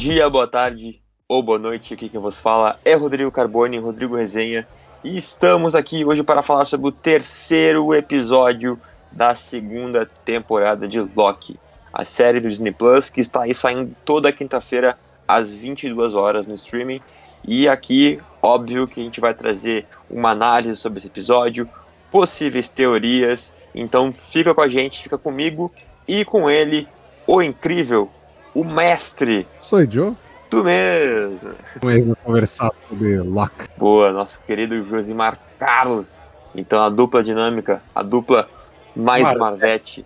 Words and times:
Dia, 0.00 0.30
boa 0.30 0.46
tarde 0.46 0.98
ou 1.28 1.42
boa 1.42 1.58
noite. 1.58 1.92
Aqui 1.92 2.08
quem 2.08 2.18
vos 2.18 2.40
fala 2.40 2.80
é 2.86 2.94
Rodrigo 2.94 3.30
Carboni, 3.30 3.78
Rodrigo 3.78 4.16
Resenha. 4.16 4.66
E 5.04 5.14
estamos 5.14 5.74
aqui 5.74 6.06
hoje 6.06 6.22
para 6.22 6.40
falar 6.40 6.64
sobre 6.64 6.88
o 6.88 6.90
terceiro 6.90 7.94
episódio 7.94 8.80
da 9.12 9.34
segunda 9.34 10.06
temporada 10.24 10.88
de 10.88 10.98
Loki, 11.14 11.60
a 11.92 12.02
série 12.02 12.40
do 12.40 12.48
Disney 12.48 12.72
Plus 12.72 13.10
que 13.10 13.20
está 13.20 13.42
aí 13.42 13.54
saindo 13.54 13.94
toda 14.02 14.32
quinta-feira 14.32 14.98
às 15.28 15.52
22 15.52 16.14
horas 16.14 16.46
no 16.46 16.54
streaming. 16.54 17.02
E 17.46 17.68
aqui, 17.68 18.18
óbvio 18.40 18.88
que 18.88 19.02
a 19.02 19.04
gente 19.04 19.20
vai 19.20 19.34
trazer 19.34 19.86
uma 20.08 20.30
análise 20.30 20.76
sobre 20.76 20.96
esse 20.96 21.08
episódio, 21.08 21.68
possíveis 22.10 22.70
teorias. 22.70 23.54
Então 23.74 24.14
fica 24.14 24.54
com 24.54 24.62
a 24.62 24.68
gente, 24.68 25.02
fica 25.02 25.18
comigo 25.18 25.70
e 26.08 26.24
com 26.24 26.48
ele, 26.48 26.88
o 27.26 27.42
incrível, 27.42 28.10
o 28.54 28.64
mestre. 28.64 29.46
Sou 29.60 29.88
Joe. 29.90 30.14
Tu 30.48 30.64
mesmo. 30.64 31.54
Vamos 31.80 32.16
conversar 32.24 32.70
sobre 32.88 33.18
Loki. 33.20 33.68
Boa, 33.76 34.10
nosso 34.12 34.42
querido 34.42 34.82
Josimar 34.84 35.38
Carlos. 35.58 36.28
Então 36.54 36.82
a 36.82 36.88
dupla 36.88 37.22
dinâmica, 37.22 37.80
a 37.94 38.02
dupla 38.02 38.48
mais 38.96 39.22
Mar- 39.22 39.38
Marvete 39.38 40.04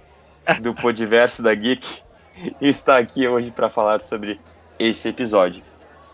do 0.61 0.75
Podiverso 0.75 1.42
da 1.42 1.55
Geek 1.55 2.03
está 2.61 2.98
aqui 2.98 3.27
hoje 3.27 3.51
para 3.51 3.70
falar 3.70 4.01
sobre 4.01 4.39
esse 4.79 5.08
episódio. 5.08 5.62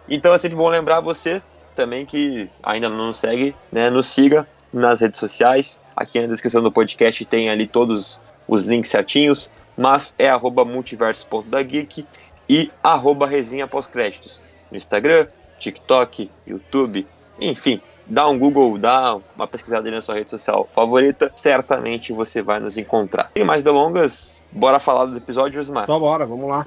Então 0.09 0.33
é 0.33 0.39
sempre 0.39 0.57
bom 0.57 0.69
lembrar 0.69 1.01
você 1.01 1.43
também 1.75 2.07
que 2.07 2.49
ainda 2.63 2.89
não 2.89 3.09
nos 3.09 3.19
segue, 3.19 3.57
né, 3.73 3.91
nos 3.91 4.07
siga 4.07 4.47
nas 4.73 5.01
redes 5.01 5.19
sociais. 5.19 5.81
Aqui 5.97 6.21
na 6.21 6.29
descrição 6.29 6.63
do 6.63 6.71
podcast 6.71 7.25
tem 7.25 7.51
ali 7.51 7.67
todos 7.67 8.23
os 8.51 8.65
links 8.65 8.91
certinhos, 8.91 9.51
mas 9.79 10.15
é 10.19 10.29
arroba 10.29 10.65
multiverso.dageek 10.65 12.05
e 12.49 12.71
arroba 12.83 13.27
resenha 13.27 13.69
pós-créditos. 13.69 14.45
No 14.71 14.77
Instagram, 14.77 15.29
TikTok, 15.59 16.29
YouTube, 16.45 17.07
enfim, 17.41 17.81
dá 18.05 18.29
um 18.29 18.37
Google, 18.37 18.77
dá 18.77 19.17
uma 19.37 19.47
pesquisada 19.47 19.89
aí 19.89 19.95
na 19.95 20.03
sua 20.03 20.17
rede 20.17 20.31
social 20.31 20.69
favorita, 20.75 21.31
certamente 21.37 22.13
você 22.13 22.43
vai 22.43 22.59
nos 22.59 22.77
encontrar. 22.77 23.31
Sem 23.33 23.45
mais 23.45 23.63
delongas, 23.63 24.43
bora 24.51 24.81
falar 24.81 25.07
do 25.07 25.17
episódio, 25.17 25.61
Osmar. 25.61 25.83
Só 25.83 25.99
bora, 25.99 26.27
vamos 26.27 26.49
lá. 26.49 26.65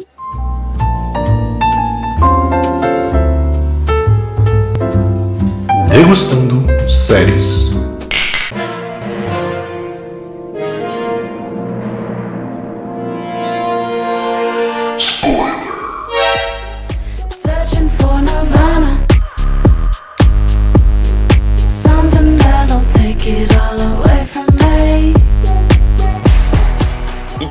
Degustando 5.90 6.64
séries. 6.90 7.83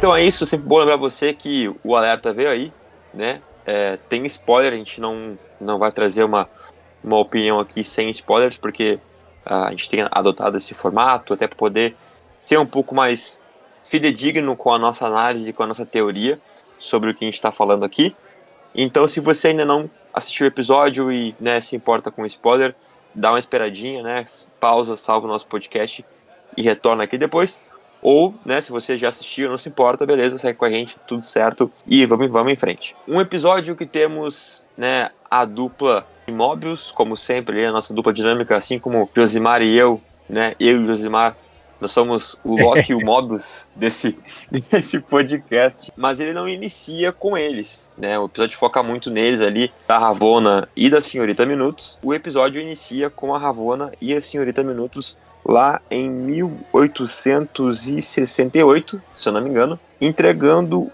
Então 0.02 0.16
é 0.16 0.24
isso, 0.24 0.44
sempre 0.48 0.66
bom 0.66 0.78
lembrar 0.78 0.96
você 0.96 1.32
que 1.32 1.72
o 1.84 1.94
alerta 1.94 2.32
veio 2.32 2.50
aí, 2.50 2.72
né? 3.14 3.40
É, 3.64 3.96
tem 4.08 4.26
spoiler, 4.26 4.72
a 4.72 4.76
gente 4.76 5.00
não, 5.00 5.38
não 5.60 5.78
vai 5.78 5.92
trazer 5.92 6.24
uma, 6.24 6.50
uma 7.04 7.18
opinião 7.18 7.60
aqui 7.60 7.84
sem 7.84 8.10
spoilers, 8.10 8.58
porque 8.58 8.98
ah, 9.46 9.68
a 9.68 9.70
gente 9.70 9.88
tem 9.88 10.04
adotado 10.10 10.56
esse 10.56 10.74
formato 10.74 11.34
até 11.34 11.46
para 11.46 11.56
poder 11.56 11.94
ser 12.44 12.58
um 12.58 12.66
pouco 12.66 12.96
mais 12.96 13.40
fidedigno 13.84 14.56
com 14.56 14.72
a 14.72 14.78
nossa 14.78 15.06
análise, 15.06 15.52
com 15.52 15.62
a 15.62 15.68
nossa 15.68 15.86
teoria 15.86 16.36
sobre 16.80 17.10
o 17.12 17.14
que 17.14 17.24
a 17.24 17.28
gente 17.28 17.34
está 17.34 17.52
falando 17.52 17.84
aqui. 17.84 18.12
Então, 18.74 19.06
se 19.06 19.20
você 19.20 19.48
ainda 19.48 19.64
não 19.64 19.88
assistiu 20.12 20.46
o 20.46 20.48
episódio 20.48 21.12
e 21.12 21.32
né, 21.38 21.60
se 21.60 21.76
importa 21.76 22.10
com 22.10 22.26
spoiler, 22.26 22.74
dá 23.14 23.30
uma 23.30 23.38
esperadinha, 23.38 24.02
né? 24.02 24.26
Pausa, 24.58 24.96
salva 24.96 25.28
o 25.28 25.30
nosso 25.30 25.46
podcast 25.46 26.04
e 26.56 26.60
retorna 26.60 27.04
aqui 27.04 27.16
depois. 27.16 27.62
Ou, 28.02 28.34
né, 28.44 28.60
se 28.60 28.72
você 28.72 28.98
já 28.98 29.08
assistiu, 29.08 29.48
não 29.48 29.56
se 29.56 29.68
importa, 29.68 30.04
beleza, 30.04 30.36
segue 30.36 30.58
com 30.58 30.64
a 30.64 30.70
gente, 30.70 30.96
tudo 31.06 31.24
certo. 31.24 31.70
E 31.86 32.04
vamos, 32.04 32.28
vamos 32.28 32.52
em 32.52 32.56
frente. 32.56 32.96
Um 33.06 33.20
episódio 33.20 33.76
que 33.76 33.86
temos, 33.86 34.68
né, 34.76 35.10
a 35.30 35.44
dupla 35.44 36.04
Mobius, 36.30 36.90
como 36.90 37.16
sempre, 37.16 37.64
a 37.64 37.70
nossa 37.70 37.94
dupla 37.94 38.12
dinâmica, 38.12 38.56
assim 38.56 38.78
como 38.78 39.08
Josimar 39.14 39.62
e 39.62 39.78
eu, 39.78 40.00
né, 40.28 40.54
eu 40.58 40.82
e 40.82 40.86
Josimar, 40.86 41.36
nós 41.80 41.90
somos 41.90 42.40
o 42.44 42.56
Loki 42.56 42.92
e 42.92 42.94
o 42.94 43.00
Mobius 43.04 43.70
desse, 43.74 44.16
desse 44.50 45.00
podcast. 45.00 45.92
Mas 45.96 46.20
ele 46.20 46.32
não 46.32 46.48
inicia 46.48 47.12
com 47.12 47.36
eles, 47.36 47.92
né, 47.96 48.18
o 48.18 48.26
episódio 48.26 48.58
foca 48.58 48.82
muito 48.82 49.10
neles 49.10 49.40
ali, 49.40 49.72
da 49.86 49.98
Ravona 49.98 50.68
e 50.74 50.90
da 50.90 51.00
Senhorita 51.00 51.46
Minutos. 51.46 51.98
O 52.02 52.12
episódio 52.12 52.60
inicia 52.60 53.10
com 53.10 53.34
a 53.34 53.38
Ravona 53.38 53.92
e 54.00 54.14
a 54.14 54.20
Senhorita 54.20 54.62
Minutos 54.62 55.18
lá 55.44 55.80
em 55.90 56.08
1868, 56.08 59.02
se 59.12 59.28
eu 59.28 59.32
não 59.32 59.40
me 59.40 59.50
engano, 59.50 59.76
entregando, 60.00 60.88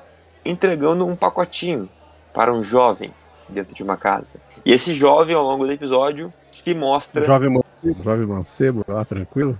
entregando 0.45 1.07
um 1.07 1.15
pacotinho 1.15 1.89
para 2.33 2.53
um 2.53 2.63
jovem 2.63 3.13
dentro 3.49 3.75
de 3.75 3.83
uma 3.83 3.97
casa. 3.97 4.41
E 4.65 4.73
esse 4.73 4.95
jovem, 4.95 5.35
ao 5.35 5.43
longo 5.43 5.67
do 5.67 5.73
episódio, 5.73 6.33
se 6.51 6.75
mostra. 6.75 7.23
Jovem 7.23 7.51
mancebo, 7.51 8.03
jovem 8.03 8.27
mancebo, 8.27 8.85
lá, 8.87 9.05
tranquilo. 9.05 9.59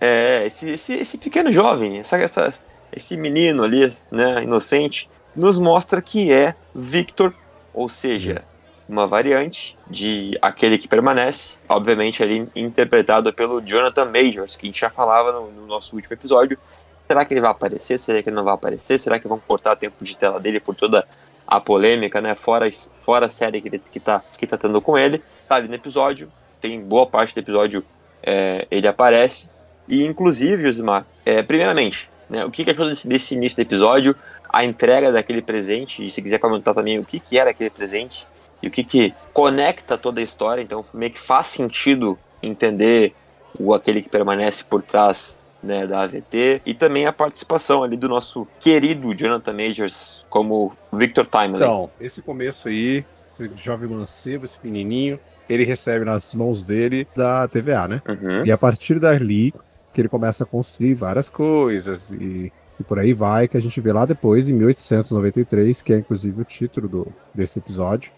É, 0.00 0.46
esse, 0.46 0.70
esse, 0.70 0.94
esse 0.94 1.18
pequeno 1.18 1.50
jovem, 1.50 1.98
essa, 1.98 2.16
essa, 2.18 2.50
esse 2.92 3.16
menino 3.16 3.62
ali, 3.62 3.92
né, 4.10 4.42
inocente, 4.42 5.08
nos 5.34 5.58
mostra 5.58 6.02
que 6.02 6.32
é 6.32 6.54
Victor, 6.74 7.34
ou 7.72 7.88
seja, 7.88 8.34
Isso. 8.34 8.53
Uma 8.88 9.06
variante 9.06 9.76
de 9.88 10.36
aquele 10.42 10.78
que 10.78 10.86
permanece, 10.86 11.58
obviamente 11.68 12.22
ali 12.22 12.48
interpretado 12.54 13.32
pelo 13.32 13.60
Jonathan 13.60 14.04
Majors, 14.06 14.56
que 14.56 14.66
a 14.66 14.68
gente 14.68 14.80
já 14.80 14.90
falava 14.90 15.32
no, 15.32 15.50
no 15.50 15.66
nosso 15.66 15.96
último 15.96 16.14
episódio. 16.14 16.58
Será 17.06 17.24
que 17.24 17.34
ele 17.34 17.40
vai 17.40 17.50
aparecer? 17.50 17.98
Será 17.98 18.22
que 18.22 18.28
ele 18.28 18.36
não 18.36 18.44
vai 18.44 18.54
aparecer? 18.54 18.98
Será 18.98 19.18
que 19.18 19.28
vão 19.28 19.38
cortar 19.38 19.76
tempo 19.76 20.04
de 20.04 20.16
tela 20.16 20.40
dele 20.40 20.60
por 20.60 20.74
toda 20.74 21.06
a 21.46 21.60
polêmica, 21.60 22.20
né? 22.20 22.34
Fora, 22.34 22.68
fora 23.00 23.26
a 23.26 23.28
série 23.28 23.60
que, 23.60 23.68
ele, 23.68 23.82
que, 23.92 24.00
tá, 24.00 24.22
que 24.36 24.46
tá 24.46 24.56
tendo 24.56 24.80
com 24.80 24.96
ele. 24.96 25.22
Tá 25.48 25.56
ali 25.56 25.68
no 25.68 25.74
episódio, 25.74 26.30
tem 26.60 26.80
boa 26.80 27.06
parte 27.06 27.34
do 27.34 27.40
episódio 27.40 27.84
é, 28.22 28.66
ele 28.70 28.88
aparece. 28.88 29.48
E 29.86 30.04
inclusive, 30.04 30.62
Josimar, 30.62 31.06
é, 31.26 31.42
primeiramente, 31.42 32.08
né, 32.28 32.44
o 32.44 32.50
que, 32.50 32.64
que 32.64 32.70
achou 32.70 32.88
desse, 32.88 33.06
desse 33.06 33.34
início 33.34 33.56
do 33.56 33.62
episódio, 33.62 34.16
a 34.48 34.64
entrega 34.64 35.12
daquele 35.12 35.42
presente, 35.42 36.04
e 36.04 36.10
se 36.10 36.22
quiser 36.22 36.38
comentar 36.38 36.74
também 36.74 36.98
o 36.98 37.04
que, 37.04 37.20
que 37.20 37.38
era 37.38 37.50
aquele 37.50 37.70
presente, 37.70 38.26
e 38.62 38.68
o 38.68 38.70
que, 38.70 38.84
que 38.84 39.14
conecta 39.32 39.98
toda 39.98 40.20
a 40.20 40.24
história, 40.24 40.62
então 40.62 40.84
meio 40.92 41.12
que 41.12 41.20
faz 41.20 41.46
sentido 41.46 42.18
entender 42.42 43.14
o 43.58 43.72
aquele 43.72 44.02
que 44.02 44.08
permanece 44.08 44.64
por 44.64 44.82
trás 44.82 45.38
né, 45.64 45.86
da 45.86 46.02
AVT, 46.02 46.62
e 46.66 46.74
também 46.74 47.06
a 47.06 47.12
participação 47.12 47.82
ali 47.82 47.96
do 47.96 48.08
nosso 48.08 48.46
querido 48.60 49.14
Jonathan 49.14 49.52
Majors 49.52 50.24
como 50.28 50.72
Victor 50.92 51.26
Timely. 51.26 51.54
Então, 51.54 51.90
esse 52.00 52.20
começo 52.20 52.68
aí, 52.68 53.04
esse 53.32 53.50
jovem 53.56 53.88
mancebo, 53.88 54.44
esse 54.44 54.58
pequenininho, 54.58 55.18
ele 55.48 55.64
recebe 55.64 56.04
nas 56.04 56.34
mãos 56.34 56.64
dele 56.64 57.06
da 57.16 57.48
TVA, 57.48 57.88
né? 57.88 58.02
Uhum. 58.06 58.44
E 58.44 58.52
a 58.52 58.58
partir 58.58 58.98
dali 58.98 59.52
que 59.92 60.00
ele 60.00 60.08
começa 60.08 60.44
a 60.44 60.46
construir 60.46 60.94
várias 60.94 61.30
coisas 61.30 62.12
e, 62.12 62.52
e 62.78 62.84
por 62.84 62.98
aí 62.98 63.12
vai, 63.12 63.46
que 63.48 63.56
a 63.56 63.60
gente 63.60 63.80
vê 63.80 63.92
lá 63.92 64.04
depois, 64.04 64.48
em 64.48 64.52
1893, 64.54 65.82
que 65.82 65.92
é 65.92 65.98
inclusive 65.98 66.40
o 66.40 66.44
título 66.44 66.88
do, 66.88 67.06
desse 67.32 67.58
episódio, 67.58 68.12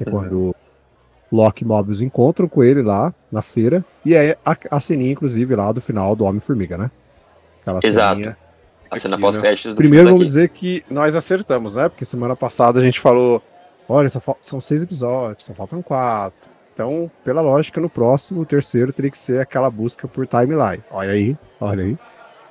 é 0.00 0.04
Uhum. 0.04 0.10
quando 0.10 0.56
Loki 1.30 1.64
e 1.64 1.66
Mobius 1.66 2.00
encontram 2.00 2.48
com 2.48 2.62
ele 2.62 2.82
lá 2.82 3.14
na 3.30 3.42
feira, 3.42 3.84
e 4.04 4.14
é 4.14 4.36
a, 4.44 4.56
a 4.70 4.80
ceninha, 4.80 5.12
inclusive, 5.12 5.54
lá 5.54 5.72
do 5.72 5.80
final 5.80 6.14
do 6.14 6.24
Homem-Formiga, 6.24 6.78
né? 6.78 6.90
Aquela 7.60 7.80
Exato. 7.82 8.14
ceninha. 8.14 8.36
A 8.88 8.98
cena 8.98 9.16
aqui, 9.16 9.22
pós-créditos 9.22 9.74
do 9.74 9.76
Primeiro 9.76 10.10
vamos 10.10 10.24
dizer 10.24 10.48
que 10.50 10.84
nós 10.88 11.16
acertamos, 11.16 11.74
né? 11.74 11.88
Porque 11.88 12.04
semana 12.04 12.36
passada 12.36 12.78
a 12.78 12.82
gente 12.82 13.00
falou, 13.00 13.42
olha, 13.88 14.08
são 14.08 14.60
seis 14.60 14.82
episódios, 14.82 15.42
só 15.42 15.52
faltam 15.52 15.82
quatro. 15.82 16.48
Então, 16.72 17.10
pela 17.24 17.40
lógica, 17.40 17.80
no 17.80 17.88
próximo, 17.90 18.42
o 18.42 18.46
terceiro 18.46 18.92
teria 18.92 19.10
que 19.10 19.18
ser 19.18 19.40
aquela 19.40 19.70
busca 19.70 20.06
por 20.06 20.26
timeline. 20.26 20.84
Olha 20.90 21.10
aí, 21.10 21.36
olha 21.60 21.84
aí. 21.84 21.98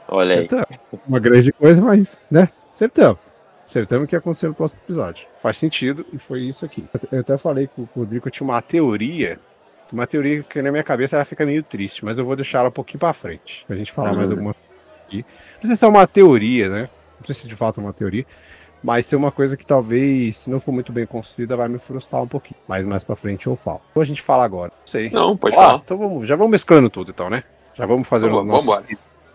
Olha 0.07 0.33
aí. 0.33 0.39
Acertamos. 0.39 0.79
Uma 1.07 1.19
grande 1.19 1.53
coisa, 1.53 1.81
mas, 1.81 2.19
né? 2.29 2.49
Acertamos. 2.69 3.19
Acertamos 3.65 4.05
o 4.05 4.07
que 4.07 4.15
ia 4.15 4.19
acontecer 4.19 4.47
no 4.47 4.53
próximo 4.53 4.79
episódio. 4.85 5.27
Faz 5.41 5.57
sentido 5.57 6.05
e 6.13 6.19
foi 6.19 6.41
isso 6.41 6.63
aqui. 6.65 6.85
Eu- 7.11 7.19
até 7.19 7.35
falei 7.37 7.67
com 7.67 7.81
o 7.81 7.89
Rodrigo 7.95 8.21
que 8.23 8.27
eu 8.27 8.31
tinha 8.31 8.47
uma 8.47 8.61
teoria. 8.61 9.39
Uma 9.91 10.05
teoria 10.07 10.43
que 10.43 10.61
na 10.61 10.71
minha 10.71 10.83
cabeça 10.83 11.15
ela 11.15 11.25
fica 11.25 11.45
meio 11.45 11.63
triste, 11.63 12.03
mas 12.05 12.19
eu 12.19 12.25
vou 12.25 12.35
deixar 12.35 12.59
ela 12.59 12.69
um 12.69 12.71
pouquinho 12.71 12.99
pra 12.99 13.11
frente. 13.13 13.63
Pra 13.67 13.75
gente 13.75 13.91
falar 13.91 14.11
Uhum. 14.11 14.17
mais 14.17 14.31
alguma 14.31 14.53
coisa 14.53 14.69
aqui. 15.07 15.25
Não 15.61 15.67
sei 15.67 15.75
se 15.75 15.85
é 15.85 15.87
uma 15.87 16.07
teoria, 16.07 16.69
né? 16.69 16.89
Não 17.19 17.25
sei 17.25 17.35
se 17.35 17.47
de 17.47 17.55
fato 17.55 17.79
é 17.79 17.83
uma 17.83 17.93
teoria. 17.93 18.25
Mas 18.83 19.07
tem 19.07 19.17
uma 19.17 19.31
coisa 19.31 19.57
que 19.57 19.65
talvez, 19.65 20.37
se 20.37 20.49
não 20.49 20.59
for 20.59 20.71
muito 20.71 20.91
bem 20.91 21.07
construída, 21.07 21.55
vai 21.55 21.67
me 21.67 21.79
frustrar 21.79 22.21
um 22.21 22.27
pouquinho. 22.27 22.59
Mas 22.67 22.85
mais 22.85 23.03
pra 23.03 23.15
frite 23.15 23.47
eu 23.47 23.55
falo. 23.55 23.81
Ou 23.95 24.01
a 24.01 24.05
gente 24.05 24.21
fala 24.21 24.43
agora. 24.43 24.71
Não 24.71 24.85
sei. 24.87 25.09
Não, 25.09 25.35
pode 25.35 25.55
Ah, 25.55 25.59
falar. 25.59 25.81
então 25.83 25.97
vamos, 25.97 26.27
já 26.27 26.35
vamos 26.35 26.51
mesclando 26.51 26.87
tudo, 26.89 27.09
então, 27.09 27.27
né? 27.29 27.43
Já 27.73 27.85
vamos 27.87 28.07
fazer 28.07 28.27
Vamos- 28.29 28.47
o 28.49 28.53
nosso. 28.53 28.67
vambora. 28.69 28.85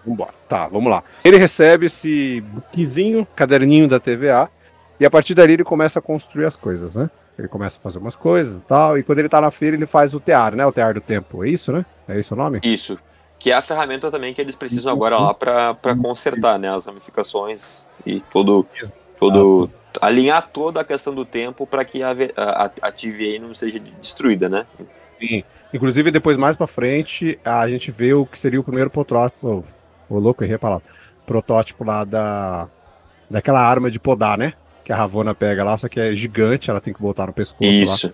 Vambora. 0.04 0.32
Tá, 0.48 0.66
vamos 0.68 0.90
lá. 0.90 1.02
Ele 1.24 1.36
recebe 1.36 1.86
esse 1.86 2.40
bookzinho, 2.40 3.26
caderninho 3.36 3.86
da 3.88 4.00
TVA, 4.00 4.48
E 4.98 5.04
a 5.06 5.10
partir 5.10 5.34
dali 5.34 5.54
ele 5.54 5.64
começa 5.64 5.98
a 5.98 6.02
construir 6.02 6.44
as 6.46 6.56
coisas, 6.56 6.96
né? 6.96 7.10
Ele 7.38 7.48
começa 7.48 7.78
a 7.78 7.82
fazer 7.82 7.98
umas 7.98 8.16
coisas 8.16 8.56
e 8.56 8.60
tal. 8.60 8.98
E 8.98 9.02
quando 9.02 9.18
ele 9.18 9.28
tá 9.28 9.40
na 9.40 9.50
feira, 9.50 9.74
ele 9.76 9.86
faz 9.86 10.12
o 10.14 10.20
tear, 10.20 10.54
né? 10.54 10.66
O 10.66 10.72
tear 10.72 10.92
do 10.94 11.00
tempo. 11.00 11.42
É 11.44 11.48
isso, 11.48 11.72
né? 11.72 11.86
É 12.06 12.18
esse 12.18 12.32
o 12.32 12.36
nome? 12.36 12.60
Isso. 12.62 12.98
Que 13.38 13.50
é 13.50 13.54
a 13.54 13.62
ferramenta 13.62 14.10
também 14.10 14.34
que 14.34 14.40
eles 14.42 14.54
precisam 14.54 14.92
agora 14.92 15.18
lá 15.18 15.32
pra 15.32 15.72
pra 15.72 15.96
consertar, 15.96 16.58
né? 16.58 16.68
As 16.74 16.84
ramificações 16.84 17.82
e 18.04 18.20
todo. 18.30 18.66
todo 19.18 19.70
alinhar 20.00 20.48
toda 20.52 20.80
a 20.82 20.84
questão 20.84 21.14
do 21.14 21.24
tempo 21.24 21.66
para 21.66 21.84
que 21.84 22.02
a, 22.02 22.10
a, 22.36 22.70
a- 22.82 22.92
TVA 22.92 23.40
não 23.40 23.54
seja 23.54 23.78
destruída, 23.78 24.48
né? 24.48 24.66
Sim. 25.18 25.42
Inclusive, 25.72 26.10
depois, 26.10 26.36
mais 26.36 26.56
pra 26.56 26.66
frente, 26.66 27.38
a 27.44 27.66
gente 27.68 27.90
vê 27.90 28.12
o 28.12 28.26
que 28.26 28.38
seria 28.38 28.60
o 28.60 28.64
primeiro 28.64 28.90
protótipo. 28.90 29.64
Ô, 30.10 30.18
louco, 30.18 30.42
errei 30.42 30.56
a 30.56 30.58
palavra. 30.58 30.84
Protótipo 31.24 31.84
lá 31.84 32.04
da. 32.04 32.68
Daquela 33.30 33.60
arma 33.60 33.90
de 33.90 34.00
podar, 34.00 34.36
né? 34.36 34.52
Que 34.82 34.92
a 34.92 34.96
Ravona 34.96 35.32
pega 35.34 35.62
lá, 35.62 35.78
só 35.78 35.88
que 35.88 36.00
é 36.00 36.12
gigante, 36.16 36.68
ela 36.68 36.80
tem 36.80 36.92
que 36.92 37.00
botar 37.00 37.26
no 37.28 37.32
pescoço 37.32 37.84
lá. 37.84 37.94
Isso. 37.94 38.12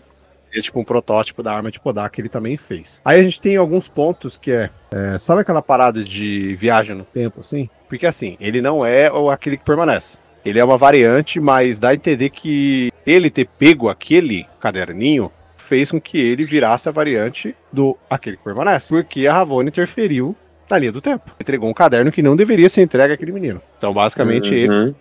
é 0.55 0.61
tipo 0.61 0.79
um 0.79 0.85
protótipo 0.85 1.43
da 1.43 1.55
arma 1.55 1.71
de 1.71 1.81
podar 1.81 2.11
que 2.11 2.21
ele 2.21 2.29
também 2.29 2.57
fez. 2.59 3.01
Aí 3.03 3.19
a 3.19 3.23
gente 3.23 3.41
tem 3.41 3.57
alguns 3.57 3.89
pontos 3.89 4.37
que 4.37 4.53
é, 4.53 4.71
é, 4.91 5.19
sabe 5.19 5.41
aquela 5.41 5.63
parada 5.63 6.05
de 6.05 6.55
viagem 6.57 6.95
no 6.95 7.05
tempo, 7.05 7.41
assim? 7.41 7.71
Porque 7.89 8.05
assim, 8.05 8.37
ele 8.39 8.61
não 8.61 8.85
é 8.85 9.11
o 9.11 9.31
aquele 9.31 9.57
que 9.57 9.65
permanece. 9.65 10.19
Ele 10.45 10.59
é 10.59 10.65
uma 10.65 10.77
variante, 10.77 11.41
mas 11.41 11.79
dá 11.79 11.89
a 11.89 11.95
entender 11.95 12.31
que 12.31 12.93
ele 13.07 13.31
ter 13.31 13.49
pego 13.59 13.89
aquele 13.89 14.47
caderninho 14.61 15.33
fez 15.57 15.91
com 15.91 16.01
que 16.01 16.19
ele 16.19 16.45
virasse 16.45 16.89
a 16.89 16.93
variante 16.93 17.57
do 17.73 17.97
aquele 18.09 18.37
que 18.37 18.45
permanece. 18.45 18.89
Porque 18.95 19.27
a 19.27 19.33
Ravonna 19.33 19.69
interferiu 19.69 20.37
na 20.69 20.79
linha 20.79 20.93
do 20.93 21.01
tempo. 21.01 21.31
Entregou 21.41 21.69
um 21.69 21.75
caderno 21.75 22.11
que 22.13 22.23
não 22.23 22.37
deveria 22.37 22.69
ser 22.69 22.83
entregue 22.83 23.15
àquele 23.15 23.33
menino. 23.33 23.61
Então, 23.77 23.93
basicamente, 23.93 24.55
ele 24.55 24.69
Uhum. 24.73 24.95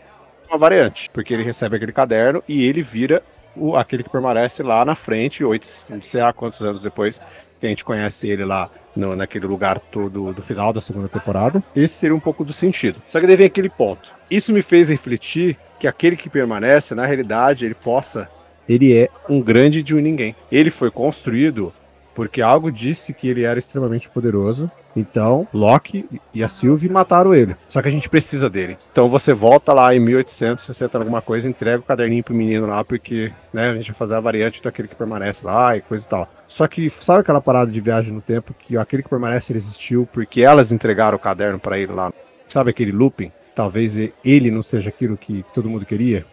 uma 0.49 0.57
variante, 0.57 1.09
porque 1.11 1.33
ele 1.33 1.43
recebe 1.43 1.75
aquele 1.75 1.91
caderno 1.91 2.43
e 2.47 2.65
ele 2.65 2.81
vira 2.81 3.23
o, 3.55 3.75
aquele 3.75 4.03
que 4.03 4.09
permanece 4.09 4.61
lá 4.61 4.83
na 4.85 4.95
frente, 4.95 5.43
oito, 5.43 5.67
não 5.89 6.01
sei 6.01 6.21
há 6.21 6.31
quantos 6.33 6.61
anos 6.61 6.83
depois 6.83 7.19
que 7.59 7.65
a 7.65 7.69
gente 7.69 7.85
conhece 7.85 8.27
ele 8.27 8.43
lá 8.45 8.69
no, 8.95 9.15
naquele 9.15 9.47
lugar 9.47 9.79
todo 9.79 10.33
do 10.33 10.41
final 10.41 10.71
da 10.73 10.81
segunda 10.81 11.07
temporada. 11.07 11.63
Esse 11.75 11.93
seria 11.95 12.15
um 12.15 12.19
pouco 12.19 12.43
do 12.43 12.53
sentido. 12.53 13.01
Só 13.07 13.19
que 13.19 13.27
daí 13.27 13.35
vem 13.35 13.47
aquele 13.47 13.69
ponto. 13.69 14.13
Isso 14.29 14.53
me 14.53 14.61
fez 14.61 14.89
refletir 14.89 15.57
que 15.79 15.87
aquele 15.87 16.15
que 16.15 16.29
permanece, 16.29 16.93
na 16.93 17.05
realidade, 17.05 17.65
ele 17.65 17.75
possa. 17.75 18.29
Ele 18.67 18.95
é 18.97 19.09
um 19.29 19.41
grande 19.41 19.81
de 19.83 19.95
um 19.95 19.99
ninguém. 19.99 20.35
Ele 20.51 20.69
foi 20.71 20.89
construído 20.91 21.73
porque 22.15 22.41
algo 22.41 22.71
disse 22.71 23.13
que 23.13 23.27
ele 23.27 23.43
era 23.43 23.59
extremamente 23.59 24.09
poderoso. 24.09 24.71
Então, 24.95 25.45
Loki 25.53 26.07
e 26.33 26.41
a 26.41 26.47
Sylvie 26.47 26.89
mataram 26.89 27.35
ele. 27.35 27.55
Só 27.67 27.81
que 27.81 27.89
a 27.89 27.91
gente 27.91 28.09
precisa 28.09 28.49
dele. 28.49 28.77
Então 28.91 29.09
você 29.09 29.33
volta 29.33 29.73
lá 29.73 29.93
em 29.93 29.99
1860 29.99 30.97
alguma 30.97 31.21
coisa, 31.21 31.49
entrega 31.49 31.79
o 31.79 31.83
caderninho 31.83 32.23
pro 32.23 32.33
menino 32.33 32.65
lá, 32.65 32.83
porque, 32.83 33.31
né, 33.53 33.71
a 33.71 33.75
gente 33.75 33.91
vai 33.91 33.97
fazer 33.97 34.15
a 34.15 34.21
variante 34.21 34.63
daquele 34.63 34.87
que 34.87 34.95
permanece 34.95 35.45
lá 35.45 35.75
e 35.75 35.81
coisa 35.81 36.05
e 36.05 36.09
tal. 36.09 36.29
Só 36.47 36.65
que 36.67 36.89
sabe 36.89 37.19
aquela 37.19 37.41
parada 37.41 37.69
de 37.69 37.81
viagem 37.81 38.13
no 38.13 38.21
tempo 38.21 38.55
que 38.57 38.77
aquele 38.77 39.03
que 39.03 39.09
permanece 39.09 39.51
ele 39.51 39.59
existiu 39.59 40.07
porque 40.11 40.41
elas 40.41 40.71
entregaram 40.71 41.17
o 41.17 41.19
caderno 41.19 41.59
pra 41.59 41.77
ele 41.77 41.91
lá. 41.91 42.13
Sabe 42.47 42.69
aquele 42.69 42.93
looping? 42.93 43.31
Talvez 43.53 43.97
ele 44.23 44.51
não 44.51 44.63
seja 44.63 44.89
aquilo 44.89 45.17
que 45.17 45.43
todo 45.53 45.69
mundo 45.69 45.85
queria 45.85 46.25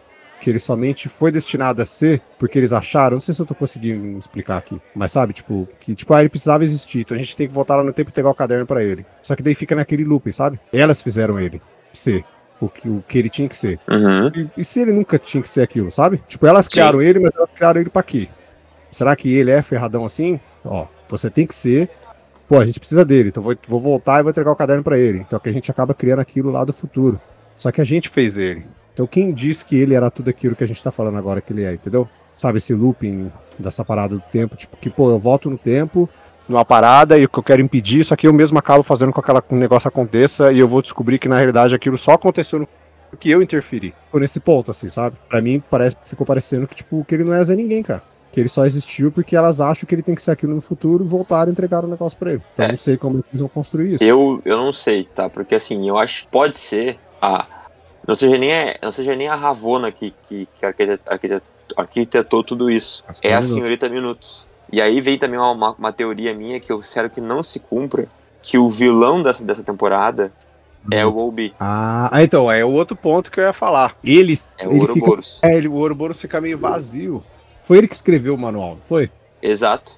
que 0.43 0.49
ele 0.49 0.59
somente 0.59 1.07
foi 1.07 1.31
destinado 1.31 1.81
a 1.81 1.85
ser 1.85 2.21
porque 2.37 2.59
eles 2.59 2.73
acharam, 2.73 3.15
não 3.15 3.21
sei 3.21 3.33
se 3.33 3.41
eu 3.41 3.45
tô 3.45 3.55
conseguindo 3.55 4.17
explicar 4.17 4.57
aqui, 4.57 4.77
mas 4.93 5.13
sabe, 5.13 5.31
tipo, 5.31 5.65
que 5.79 5.95
tipo, 5.95 6.13
ah, 6.13 6.19
ele 6.19 6.27
precisava 6.27 6.65
existir, 6.65 6.99
então 6.99 7.15
a 7.15 7.19
gente 7.19 7.33
tem 7.33 7.47
que 7.47 7.53
voltar 7.53 7.77
lá 7.77 7.83
no 7.83 7.93
tempo 7.93 8.09
e 8.09 8.13
pegar 8.13 8.29
o 8.29 8.35
caderno 8.35 8.65
pra 8.65 8.83
ele. 8.83 9.05
Só 9.21 9.37
que 9.37 9.41
daí 9.41 9.55
fica 9.55 9.73
naquele 9.73 10.03
loop, 10.03 10.29
sabe? 10.33 10.59
Elas 10.73 11.01
fizeram 11.01 11.39
ele 11.39 11.61
ser 11.93 12.25
o 12.59 12.67
que, 12.67 12.89
o 12.89 13.01
que 13.07 13.17
ele 13.17 13.29
tinha 13.29 13.47
que 13.47 13.55
ser. 13.55 13.79
Uhum. 13.89 14.27
E, 14.35 14.49
e 14.57 14.63
se 14.65 14.81
ele 14.81 14.91
nunca 14.91 15.17
tinha 15.17 15.41
que 15.41 15.49
ser 15.49 15.61
aquilo, 15.61 15.89
sabe? 15.89 16.21
Tipo, 16.27 16.45
elas 16.45 16.67
criaram 16.67 17.01
ele, 17.01 17.19
mas 17.19 17.33
elas 17.37 17.49
criaram 17.49 17.79
ele 17.79 17.89
pra 17.89 18.03
quê? 18.03 18.27
Será 18.91 19.15
que 19.15 19.33
ele 19.33 19.49
é 19.49 19.61
ferradão 19.61 20.03
assim? 20.03 20.41
Ó, 20.65 20.87
você 21.07 21.29
tem 21.29 21.47
que 21.47 21.55
ser. 21.55 21.89
Pô, 22.49 22.59
a 22.59 22.65
gente 22.65 22.81
precisa 22.81 23.05
dele, 23.05 23.29
então 23.29 23.41
vou, 23.41 23.55
vou 23.65 23.79
voltar 23.79 24.19
e 24.19 24.23
vou 24.23 24.29
entregar 24.29 24.51
o 24.51 24.57
caderno 24.57 24.83
pra 24.83 24.99
ele. 24.99 25.19
Então 25.19 25.39
que 25.39 25.47
a 25.47 25.53
gente 25.53 25.71
acaba 25.71 25.93
criando 25.93 26.19
aquilo 26.19 26.51
lá 26.51 26.65
do 26.65 26.73
futuro. 26.73 27.19
Só 27.55 27.71
que 27.71 27.79
a 27.79 27.85
gente 27.85 28.09
fez 28.09 28.37
ele. 28.37 28.65
Então 28.93 29.07
quem 29.07 29.33
diz 29.33 29.63
que 29.63 29.75
ele 29.75 29.93
era 29.95 30.09
tudo 30.11 30.29
aquilo 30.29 30.55
que 30.55 30.63
a 30.63 30.67
gente 30.67 30.81
tá 30.83 30.91
falando 30.91 31.17
agora 31.17 31.41
que 31.41 31.51
ele 31.51 31.63
é, 31.63 31.73
entendeu? 31.73 32.07
Sabe 32.33 32.57
esse 32.57 32.73
looping 32.73 33.31
dessa 33.57 33.83
parada 33.83 34.15
do 34.15 34.23
tempo, 34.31 34.55
tipo, 34.55 34.77
que, 34.77 34.89
pô, 34.89 35.09
eu 35.09 35.19
volto 35.19 35.49
no 35.49 35.57
tempo, 35.57 36.09
numa 36.47 36.65
parada, 36.65 37.17
e 37.17 37.25
o 37.25 37.29
que 37.29 37.37
eu 37.39 37.43
quero 37.43 37.61
impedir, 37.61 38.03
só 38.03 38.15
que 38.15 38.27
eu 38.27 38.33
mesmo 38.33 38.57
acabo 38.57 38.83
fazendo 38.83 39.11
com 39.11 39.21
que 39.21 39.31
aquela 39.31 39.43
o 39.49 39.55
negócio 39.55 39.87
aconteça, 39.87 40.51
e 40.51 40.59
eu 40.59 40.67
vou 40.67 40.81
descobrir 40.81 41.19
que 41.19 41.27
na 41.27 41.35
realidade 41.37 41.75
aquilo 41.75 41.97
só 41.97 42.13
aconteceu 42.13 42.59
no 42.59 42.67
que 43.19 43.29
eu 43.29 43.41
interferi. 43.43 43.93
Ficou 44.05 44.19
nesse 44.19 44.39
ponto, 44.39 44.71
assim, 44.71 44.89
sabe? 44.89 45.15
Pra 45.29 45.39
mim, 45.41 45.61
parece, 45.69 45.95
ficou 46.05 46.25
parecendo 46.25 46.67
que, 46.67 46.75
tipo, 46.75 47.05
que 47.05 47.13
ele 47.13 47.23
não 47.23 47.33
é 47.33 47.43
Zé 47.43 47.55
Ninguém, 47.55 47.83
cara. 47.83 48.01
Que 48.31 48.39
ele 48.39 48.49
só 48.49 48.65
existiu 48.65 49.11
porque 49.11 49.35
elas 49.35 49.61
acham 49.61 49.87
que 49.87 49.93
ele 49.93 50.01
tem 50.01 50.15
que 50.15 50.21
ser 50.23 50.31
aquilo 50.31 50.55
no 50.55 50.61
futuro 50.61 51.03
e 51.03 51.07
voltaram 51.07 51.49
e 51.49 51.51
entregaram 51.51 51.87
o 51.87 51.91
negócio 51.91 52.17
pra 52.17 52.31
ele. 52.31 52.41
Então 52.53 52.65
É. 52.65 52.69
não 52.69 52.77
sei 52.77 52.97
como 52.97 53.23
eles 53.29 53.39
vão 53.39 53.47
construir 53.47 53.93
isso. 53.93 54.03
Eu, 54.03 54.41
eu 54.43 54.57
não 54.57 54.73
sei, 54.73 55.03
tá? 55.13 55.29
Porque 55.29 55.53
assim, 55.53 55.87
eu 55.87 55.95
acho 55.99 56.23
que 56.23 56.29
pode 56.31 56.57
ser 56.57 56.97
a. 57.21 57.45
Não 58.07 58.15
seja 58.15 58.37
nem 58.37 58.51
a, 58.53 58.75
não 58.81 58.91
seja 58.91 59.15
nem 59.15 59.27
a 59.27 59.35
Ravona 59.35 59.91
que, 59.91 60.13
que, 60.27 60.47
que 60.57 60.65
arquite- 60.65 60.99
arquite- 61.05 61.41
arquitetou 61.77 62.43
tudo 62.43 62.69
isso. 62.69 63.03
As 63.07 63.19
É 63.23 63.33
a 63.33 63.41
senhorita 63.41 63.87
Minutos. 63.89 64.45
E 64.71 64.81
aí 64.81 64.99
vem 65.01 65.17
também 65.17 65.39
uma, 65.39 65.51
uma, 65.51 65.71
uma 65.71 65.91
teoria 65.93 66.33
minha 66.33 66.59
que 66.59 66.71
eu 66.71 66.79
espero 66.79 67.09
que 67.09 67.21
não 67.21 67.43
se 67.43 67.59
cumpra, 67.59 68.07
que 68.41 68.57
o 68.57 68.69
vilão 68.69 69.21
dessa, 69.21 69.43
dessa 69.43 69.63
temporada 69.63 70.31
é 70.91 71.05
o 71.05 71.15
Obi, 71.17 71.53
Ah, 71.59 72.09
então, 72.21 72.51
é 72.51 72.65
o 72.65 72.71
outro 72.71 72.95
ponto 72.95 73.31
que 73.31 73.39
eu 73.39 73.43
ia 73.45 73.53
falar. 73.53 73.95
Ele, 74.03 74.37
é 74.57 74.67
o 74.67 74.71
ele 74.71 74.79
fica, 74.81 74.91
Ouroboros. 74.91 75.39
é, 75.41 75.55
ele, 75.55 75.67
o 75.69 75.75
Ouroboros 75.75 76.19
fica 76.19 76.41
meio 76.41 76.57
vazio. 76.57 77.23
Foi 77.61 77.77
ele 77.77 77.87
que 77.87 77.95
escreveu 77.95 78.35
o 78.35 78.37
manual, 78.37 78.71
não 78.75 78.81
foi? 78.81 79.09
Exato. 79.41 79.93